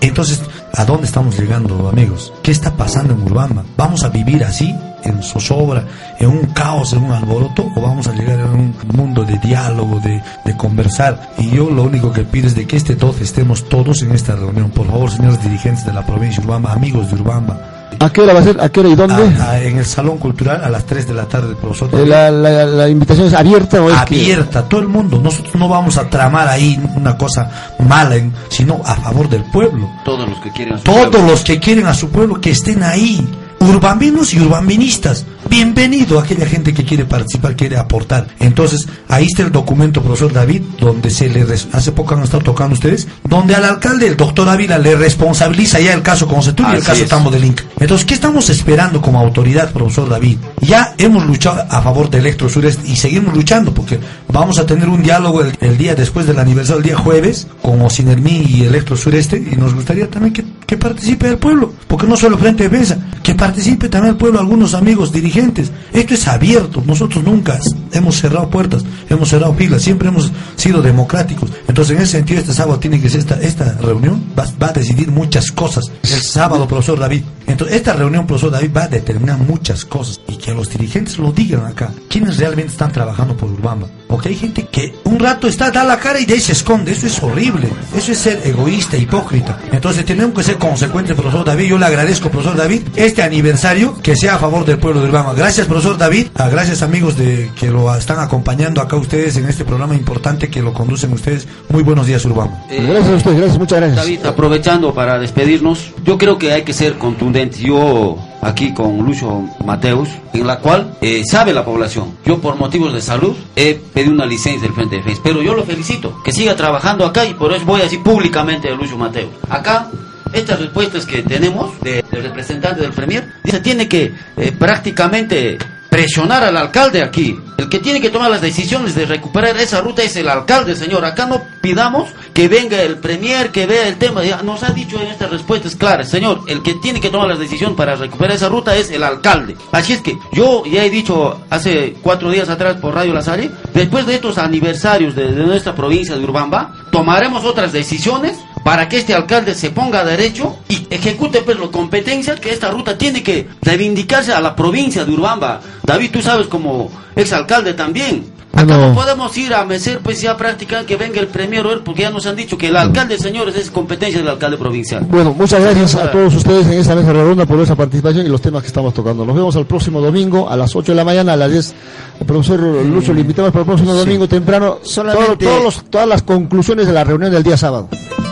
Entonces, 0.00 0.42
¿a 0.74 0.84
dónde 0.84 1.06
estamos 1.06 1.38
llegando, 1.38 1.88
amigos? 1.88 2.32
¿Qué 2.42 2.50
está 2.50 2.74
pasando 2.74 3.14
en 3.14 3.22
Urbamba? 3.22 3.62
¿Vamos 3.76 4.02
a 4.02 4.08
vivir 4.08 4.42
así, 4.42 4.74
en 5.04 5.22
zozobra, 5.22 5.84
en 6.18 6.28
un 6.28 6.46
caos, 6.46 6.92
en 6.92 7.04
un 7.04 7.12
alboroto? 7.12 7.64
¿O 7.76 7.80
vamos 7.80 8.08
a 8.08 8.12
llegar 8.12 8.40
a 8.40 8.46
un 8.46 8.74
mundo 8.94 9.24
de 9.24 9.38
diálogo, 9.38 10.00
de, 10.00 10.20
de 10.44 10.56
conversar? 10.56 11.34
Y 11.38 11.50
yo 11.50 11.70
lo 11.70 11.84
único 11.84 12.12
que 12.12 12.24
pido 12.24 12.48
es 12.48 12.56
de 12.56 12.66
que 12.66 12.76
este 12.76 12.96
12 12.96 13.22
estemos 13.22 13.68
todos 13.68 14.02
en 14.02 14.10
esta 14.10 14.34
reunión. 14.34 14.70
Por 14.70 14.88
favor, 14.88 15.08
señores 15.08 15.40
dirigentes 15.40 15.86
de 15.86 15.92
la 15.92 16.04
provincia 16.04 16.40
de 16.40 16.48
Urbamba, 16.48 16.72
amigos 16.72 17.10
de 17.10 17.14
Urbamba, 17.14 17.76
¿A 18.00 18.10
qué 18.10 18.20
hora 18.20 18.34
va 18.34 18.40
a 18.40 18.42
ser? 18.42 18.60
¿A 18.60 18.68
qué 18.68 18.80
hora 18.80 18.88
y 18.88 18.94
dónde? 18.94 19.24
en 19.62 19.78
el 19.78 19.86
Salón 19.86 20.18
Cultural 20.18 20.62
a 20.62 20.68
las 20.68 20.84
3 20.84 21.08
de 21.08 21.14
la 21.14 21.24
tarde, 21.26 21.54
profesor. 21.56 21.88
Eh, 21.92 22.06
la, 22.06 22.30
la, 22.30 22.88
invitación 22.88 23.26
es 23.26 23.34
abierta 23.34 23.82
o 23.82 23.90
es 23.90 23.96
Abierta, 23.96 24.68
todo 24.68 24.80
el 24.80 24.88
mundo. 24.88 25.20
Nosotros 25.22 25.54
no 25.54 25.68
vamos 25.68 25.96
a 25.96 26.08
tramar 26.08 26.48
ahí 26.48 26.80
una 26.94 27.16
cosa 27.16 27.74
mala, 27.80 28.16
sino 28.48 28.80
a 28.84 28.94
favor 28.96 29.28
del 29.28 29.44
pueblo. 29.44 29.90
Todos 30.04 30.28
los 30.28 30.38
que 30.38 30.50
quieren 30.50 30.74
a 30.74 30.78
su 30.78 30.84
Todos 30.84 31.22
los 31.22 31.42
que 31.42 31.58
quieren 31.58 31.86
a 31.86 31.94
su 31.94 32.10
pueblo 32.10 32.40
que 32.40 32.50
estén 32.50 32.82
ahí 32.82 33.26
urbambinos 33.60 34.34
y 34.34 34.40
urbambinistas. 34.40 35.24
Bienvenido 35.48 36.18
a 36.18 36.22
aquella 36.22 36.46
gente 36.46 36.74
que 36.74 36.84
quiere 36.84 37.04
participar, 37.04 37.54
quiere 37.54 37.76
aportar. 37.76 38.26
Entonces, 38.40 38.86
ahí 39.08 39.26
está 39.26 39.42
el 39.42 39.52
documento, 39.52 40.02
profesor 40.02 40.32
David, 40.32 40.62
donde 40.80 41.10
se 41.10 41.28
le, 41.28 41.46
hace 41.72 41.92
poco 41.92 42.14
han 42.14 42.22
estado 42.24 42.42
tocando 42.42 42.74
ustedes, 42.74 43.06
donde 43.24 43.54
al 43.54 43.64
alcalde, 43.64 44.08
el 44.08 44.16
doctor 44.16 44.48
Ávila, 44.48 44.78
le 44.78 44.96
responsabiliza 44.96 45.78
ya 45.80 45.92
el 45.94 46.02
caso 46.02 46.26
Conceptura 46.26 46.72
y 46.72 46.76
el 46.76 46.82
caso 46.82 47.04
Tambo 47.06 47.30
del 47.30 47.44
Inca. 47.44 47.64
Entonces, 47.78 48.06
¿qué 48.06 48.14
estamos 48.14 48.50
esperando 48.50 49.00
como 49.00 49.20
autoridad, 49.20 49.72
profesor 49.72 50.08
David? 50.08 50.38
Ya 50.60 50.94
hemos 50.98 51.24
luchado 51.24 51.64
a 51.68 51.80
favor 51.80 52.10
del 52.10 52.20
Electro 52.22 52.48
Sureste 52.48 52.88
y 52.88 52.96
seguimos 52.96 53.34
luchando 53.34 53.72
porque 53.72 54.00
vamos 54.32 54.58
a 54.58 54.66
tener 54.66 54.88
un 54.88 55.02
diálogo 55.02 55.42
el, 55.42 55.78
día 55.78 55.94
después 55.94 56.26
del 56.26 56.38
aniversario, 56.38 56.78
el 56.78 56.84
día 56.84 56.96
jueves, 56.96 57.46
con 57.62 57.80
Ocinermí 57.82 58.44
y 58.48 58.64
Electro 58.64 58.96
Sureste 58.96 59.36
y 59.36 59.56
nos 59.56 59.74
gustaría 59.74 60.10
también 60.10 60.32
que, 60.32 60.44
que 60.66 60.76
participe 60.76 61.28
el 61.28 61.38
pueblo, 61.38 61.72
porque 61.86 62.06
no 62.06 62.16
solo 62.16 62.36
Frente 62.36 62.68
de 62.68 62.76
que 63.22 63.34
participe 63.34 63.88
también 63.88 64.12
el 64.12 64.18
pueblo, 64.18 64.38
algunos 64.38 64.74
amigos 64.74 65.10
dirigentes. 65.10 65.72
Esto 65.92 66.14
es 66.14 66.28
abierto, 66.28 66.82
nosotros 66.86 67.24
nunca 67.24 67.58
hemos 67.92 68.16
cerrado 68.16 68.48
puertas, 68.48 68.84
hemos 69.08 69.28
cerrado 69.28 69.52
filas, 69.54 69.82
siempre 69.82 70.08
hemos 70.08 70.30
sido 70.54 70.82
democráticos. 70.82 71.50
Entonces, 71.66 71.96
en 71.96 72.02
ese 72.02 72.12
sentido, 72.12 72.40
este 72.40 72.52
sábado 72.52 72.78
tiene 72.78 73.00
que 73.00 73.08
ser 73.08 73.20
esta, 73.20 73.40
esta 73.40 73.72
reunión, 73.80 74.22
va, 74.38 74.44
va 74.62 74.68
a 74.68 74.72
decidir 74.72 75.10
muchas 75.10 75.50
cosas. 75.50 75.86
El 76.02 76.22
sábado, 76.22 76.68
profesor 76.68 76.98
David. 77.00 77.22
Entonces, 77.46 77.76
esta 77.76 77.92
reunión, 77.94 78.26
profesor 78.26 78.52
David, 78.52 78.70
va 78.76 78.84
a 78.84 78.88
determinar 78.88 79.38
muchas 79.38 79.84
cosas 79.84 80.20
y 80.28 80.36
que 80.36 80.52
los 80.52 80.68
dirigentes 80.68 81.18
lo 81.18 81.32
digan 81.32 81.64
acá. 81.66 81.92
¿Quiénes 82.08 82.38
realmente 82.38 82.72
están 82.72 82.92
trabajando 82.92 83.36
por 83.36 83.50
Urbamba? 83.50 83.88
Porque 84.08 84.28
hay 84.28 84.36
gente 84.36 84.66
que 84.66 84.94
un 85.04 85.18
rato 85.18 85.48
está, 85.48 85.70
da 85.70 85.82
la 85.82 85.98
cara 85.98 86.20
y 86.20 86.26
de 86.26 86.34
ahí 86.34 86.40
se 86.40 86.52
esconde. 86.52 86.92
Eso 86.92 87.06
es 87.06 87.22
horrible. 87.22 87.68
Eso 87.96 88.12
es 88.12 88.18
ser 88.18 88.40
egoísta, 88.44 88.96
hipócrita. 88.96 89.58
Entonces, 89.72 90.04
tenemos 90.04 90.34
que 90.34 90.44
ser 90.44 90.55
consecuentes, 90.58 91.16
profesor 91.16 91.44
David. 91.44 91.66
Yo 91.66 91.78
le 91.78 91.86
agradezco, 91.86 92.30
profesor 92.30 92.56
David, 92.56 92.82
este 92.96 93.22
aniversario 93.22 93.96
que 94.02 94.16
sea 94.16 94.36
a 94.36 94.38
favor 94.38 94.64
del 94.64 94.78
pueblo 94.78 95.00
de 95.00 95.08
Urbamba. 95.08 95.34
Gracias, 95.34 95.66
profesor 95.66 95.98
David. 95.98 96.28
Ah, 96.34 96.48
gracias, 96.48 96.82
amigos 96.82 97.16
de 97.16 97.50
que 97.58 97.70
lo 97.70 97.94
están 97.94 98.18
acompañando 98.18 98.80
acá 98.80 98.96
ustedes 98.96 99.36
en 99.36 99.48
este 99.48 99.64
programa 99.64 99.94
importante 99.94 100.48
que 100.48 100.62
lo 100.62 100.72
conducen 100.72 101.12
ustedes. 101.12 101.46
Muy 101.68 101.82
buenos 101.82 102.06
días, 102.06 102.24
Urbamba. 102.24 102.64
Eh, 102.70 102.82
gracias 102.82 103.08
a 103.08 103.16
ustedes, 103.16 103.36
gracias, 103.36 103.58
muchas 103.58 103.78
gracias. 103.78 104.04
David, 104.04 104.26
aprovechando 104.26 104.94
para 104.94 105.18
despedirnos, 105.18 105.92
yo 106.04 106.18
creo 106.18 106.38
que 106.38 106.52
hay 106.52 106.62
que 106.62 106.72
ser 106.72 106.98
contundentes. 106.98 107.60
Yo 107.60 108.16
aquí 108.46 108.72
con 108.72 108.98
Lucho 108.98 109.44
Mateus, 109.64 110.08
en 110.32 110.46
la 110.46 110.58
cual 110.58 110.96
eh, 111.00 111.24
sabe 111.24 111.52
la 111.52 111.64
población. 111.64 112.16
Yo 112.24 112.38
por 112.40 112.56
motivos 112.56 112.92
de 112.92 113.00
salud 113.00 113.36
he 113.54 113.74
pedido 113.74 114.12
una 114.12 114.26
licencia 114.26 114.62
del 114.62 114.72
Frente 114.72 114.96
de 114.96 115.02
Defensa, 115.02 115.20
pero 115.24 115.42
yo 115.42 115.54
lo 115.54 115.64
felicito, 115.64 116.22
que 116.22 116.32
siga 116.32 116.54
trabajando 116.56 117.04
acá 117.04 117.24
y 117.24 117.34
por 117.34 117.52
eso 117.52 117.64
voy 117.64 117.80
a 117.80 117.84
decir 117.84 118.02
públicamente 118.02 118.68
a 118.68 118.74
Lucho 118.74 118.96
Mateus. 118.96 119.30
Acá 119.48 119.90
estas 120.36 120.60
respuestas 120.60 121.06
que 121.06 121.22
tenemos 121.22 121.80
del 121.80 122.04
representante 122.10 122.80
del 122.80 122.92
Premier, 122.92 123.26
dice, 123.42 123.60
tiene 123.60 123.88
que 123.88 124.14
eh, 124.36 124.52
prácticamente 124.52 125.58
presionar 125.88 126.44
al 126.44 126.56
alcalde 126.56 127.02
aquí. 127.02 127.38
El 127.56 127.70
que 127.70 127.78
tiene 127.78 128.02
que 128.02 128.10
tomar 128.10 128.30
las 128.30 128.42
decisiones 128.42 128.94
de 128.94 129.06
recuperar 129.06 129.56
esa 129.56 129.80
ruta 129.80 130.02
es 130.02 130.14
el 130.16 130.28
alcalde, 130.28 130.76
señor. 130.76 131.06
Acá 131.06 131.24
no 131.24 131.40
pidamos 131.62 132.10
que 132.34 132.48
venga 132.48 132.82
el 132.82 132.98
premier, 132.98 133.50
que 133.50 133.66
vea 133.66 133.88
el 133.88 133.96
tema. 133.96 134.20
Nos 134.44 134.62
ha 134.62 134.72
dicho 134.72 135.00
en 135.00 135.08
estas 135.08 135.30
respuestas 135.30 135.74
claras, 135.74 136.10
señor, 136.10 136.42
el 136.48 136.62
que 136.62 136.74
tiene 136.74 137.00
que 137.00 137.08
tomar 137.08 137.28
las 137.28 137.38
decisiones 137.38 137.76
para 137.76 137.96
recuperar 137.96 138.36
esa 138.36 138.50
ruta 138.50 138.76
es 138.76 138.90
el 138.90 139.02
alcalde. 139.02 139.56
Así 139.72 139.94
es 139.94 140.02
que 140.02 140.18
yo 140.32 140.64
ya 140.66 140.84
he 140.84 140.90
dicho 140.90 141.40
hace 141.48 141.96
cuatro 142.02 142.30
días 142.30 142.50
atrás 142.50 142.76
por 142.76 142.94
Radio 142.94 143.14
Lazare, 143.14 143.50
después 143.72 144.06
de 144.06 144.16
estos 144.16 144.36
aniversarios 144.36 145.14
de, 145.14 145.32
de 145.32 145.46
nuestra 145.46 145.74
provincia 145.74 146.14
de 146.14 146.24
Urbamba, 146.24 146.74
tomaremos 146.90 147.42
otras 147.44 147.72
decisiones 147.72 148.36
para 148.66 148.88
que 148.88 148.96
este 148.98 149.14
alcalde 149.14 149.54
se 149.54 149.70
ponga 149.70 150.00
a 150.00 150.04
derecho 150.04 150.56
y 150.68 150.88
ejecute 150.90 151.42
pues 151.42 151.56
la 151.56 151.68
competencia 151.68 152.34
que 152.34 152.50
esta 152.50 152.68
ruta 152.68 152.98
tiene 152.98 153.22
que 153.22 153.46
reivindicarse 153.62 154.32
a 154.32 154.40
la 154.40 154.56
provincia 154.56 155.04
de 155.04 155.12
Urbamba. 155.12 155.60
David, 155.84 156.10
tú 156.12 156.20
sabes 156.20 156.48
como 156.48 156.90
exalcalde 157.14 157.74
también. 157.74 158.24
Acá 158.52 158.76
no 158.76 158.92
podemos 158.92 159.36
ir 159.38 159.54
a 159.54 159.64
mecer 159.64 160.00
pues 160.02 160.20
ya 160.20 160.36
prácticamente 160.36 160.88
que 160.88 160.96
venga 160.96 161.20
el 161.20 161.28
premier 161.28 161.64
porque 161.84 162.02
ya 162.02 162.10
nos 162.10 162.26
han 162.26 162.34
dicho 162.34 162.58
que 162.58 162.66
el 162.66 162.76
alcalde, 162.76 163.16
señores, 163.20 163.54
es 163.54 163.70
competencia 163.70 164.18
del 164.18 164.26
alcalde 164.28 164.56
provincial. 164.56 165.06
Bueno, 165.08 165.32
muchas 165.32 165.60
gracias 165.62 165.94
a 165.94 166.10
todos 166.10 166.34
ustedes 166.34 166.66
en 166.66 166.72
esta 166.80 166.96
mesa 166.96 167.12
redonda 167.12 167.46
por 167.46 167.60
esa 167.60 167.76
participación 167.76 168.26
y 168.26 168.28
los 168.28 168.40
temas 168.42 168.62
que 168.62 168.66
estamos 168.68 168.92
tocando. 168.92 169.24
Nos 169.24 169.36
vemos 169.36 169.54
el 169.54 169.66
próximo 169.66 170.00
domingo 170.00 170.50
a 170.50 170.56
las 170.56 170.74
8 170.74 170.90
de 170.90 170.96
la 170.96 171.04
mañana, 171.04 171.34
a 171.34 171.36
las 171.36 171.52
10. 171.52 171.74
El 172.18 172.26
profesor 172.26 172.58
Lucho, 172.58 173.12
le 173.14 173.20
invitamos 173.20 173.52
para 173.52 173.60
el 173.60 173.66
próximo 173.66 173.94
domingo 173.94 174.26
temprano 174.26 174.78
Solamente- 174.82 175.44
todos 175.46 175.62
los- 175.62 175.84
todas 175.88 176.08
las 176.08 176.22
conclusiones 176.22 176.88
de 176.88 176.92
la 176.94 177.04
reunión 177.04 177.30
del 177.30 177.44
día 177.44 177.56
sábado. 177.56 177.88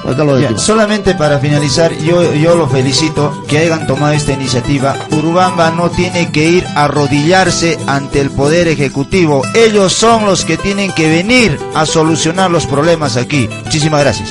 Acá 0.07 0.23
lo 0.25 0.35
Ya, 0.37 0.43
decimos. 0.43 0.63
solamente 0.63 1.15
para 1.15 1.39
finalizar, 1.39 1.93
yo, 1.99 2.33
yo 2.35 2.55
lo 2.57 2.69
felicito 2.69 3.43
que 3.49 3.59
hayan 3.59 3.87
tomado 3.87 4.13
esta 4.13 4.33
iniciativa. 4.33 4.95
Urubamba 5.11 5.71
no 5.71 5.91
tiene 5.91 6.31
que 6.31 6.45
ir 6.45 6.67
a 6.77 6.85
arrodillarse 6.85 7.79
ante 7.87 8.21
el 8.21 8.31
Poder 8.31 8.69
Ejecutivo. 8.69 9.43
Ellos 9.55 9.93
son 9.93 10.27
los 10.27 10.45
que 10.45 10.57
tienen 10.57 10.93
que 10.93 11.09
venir 11.09 11.59
a 11.75 11.87
solucionar 11.87 12.51
los 12.51 12.67
problemas 12.67 13.17
aquí. 13.17 13.49
Muchísimas 13.65 14.01
gracias. 14.01 14.31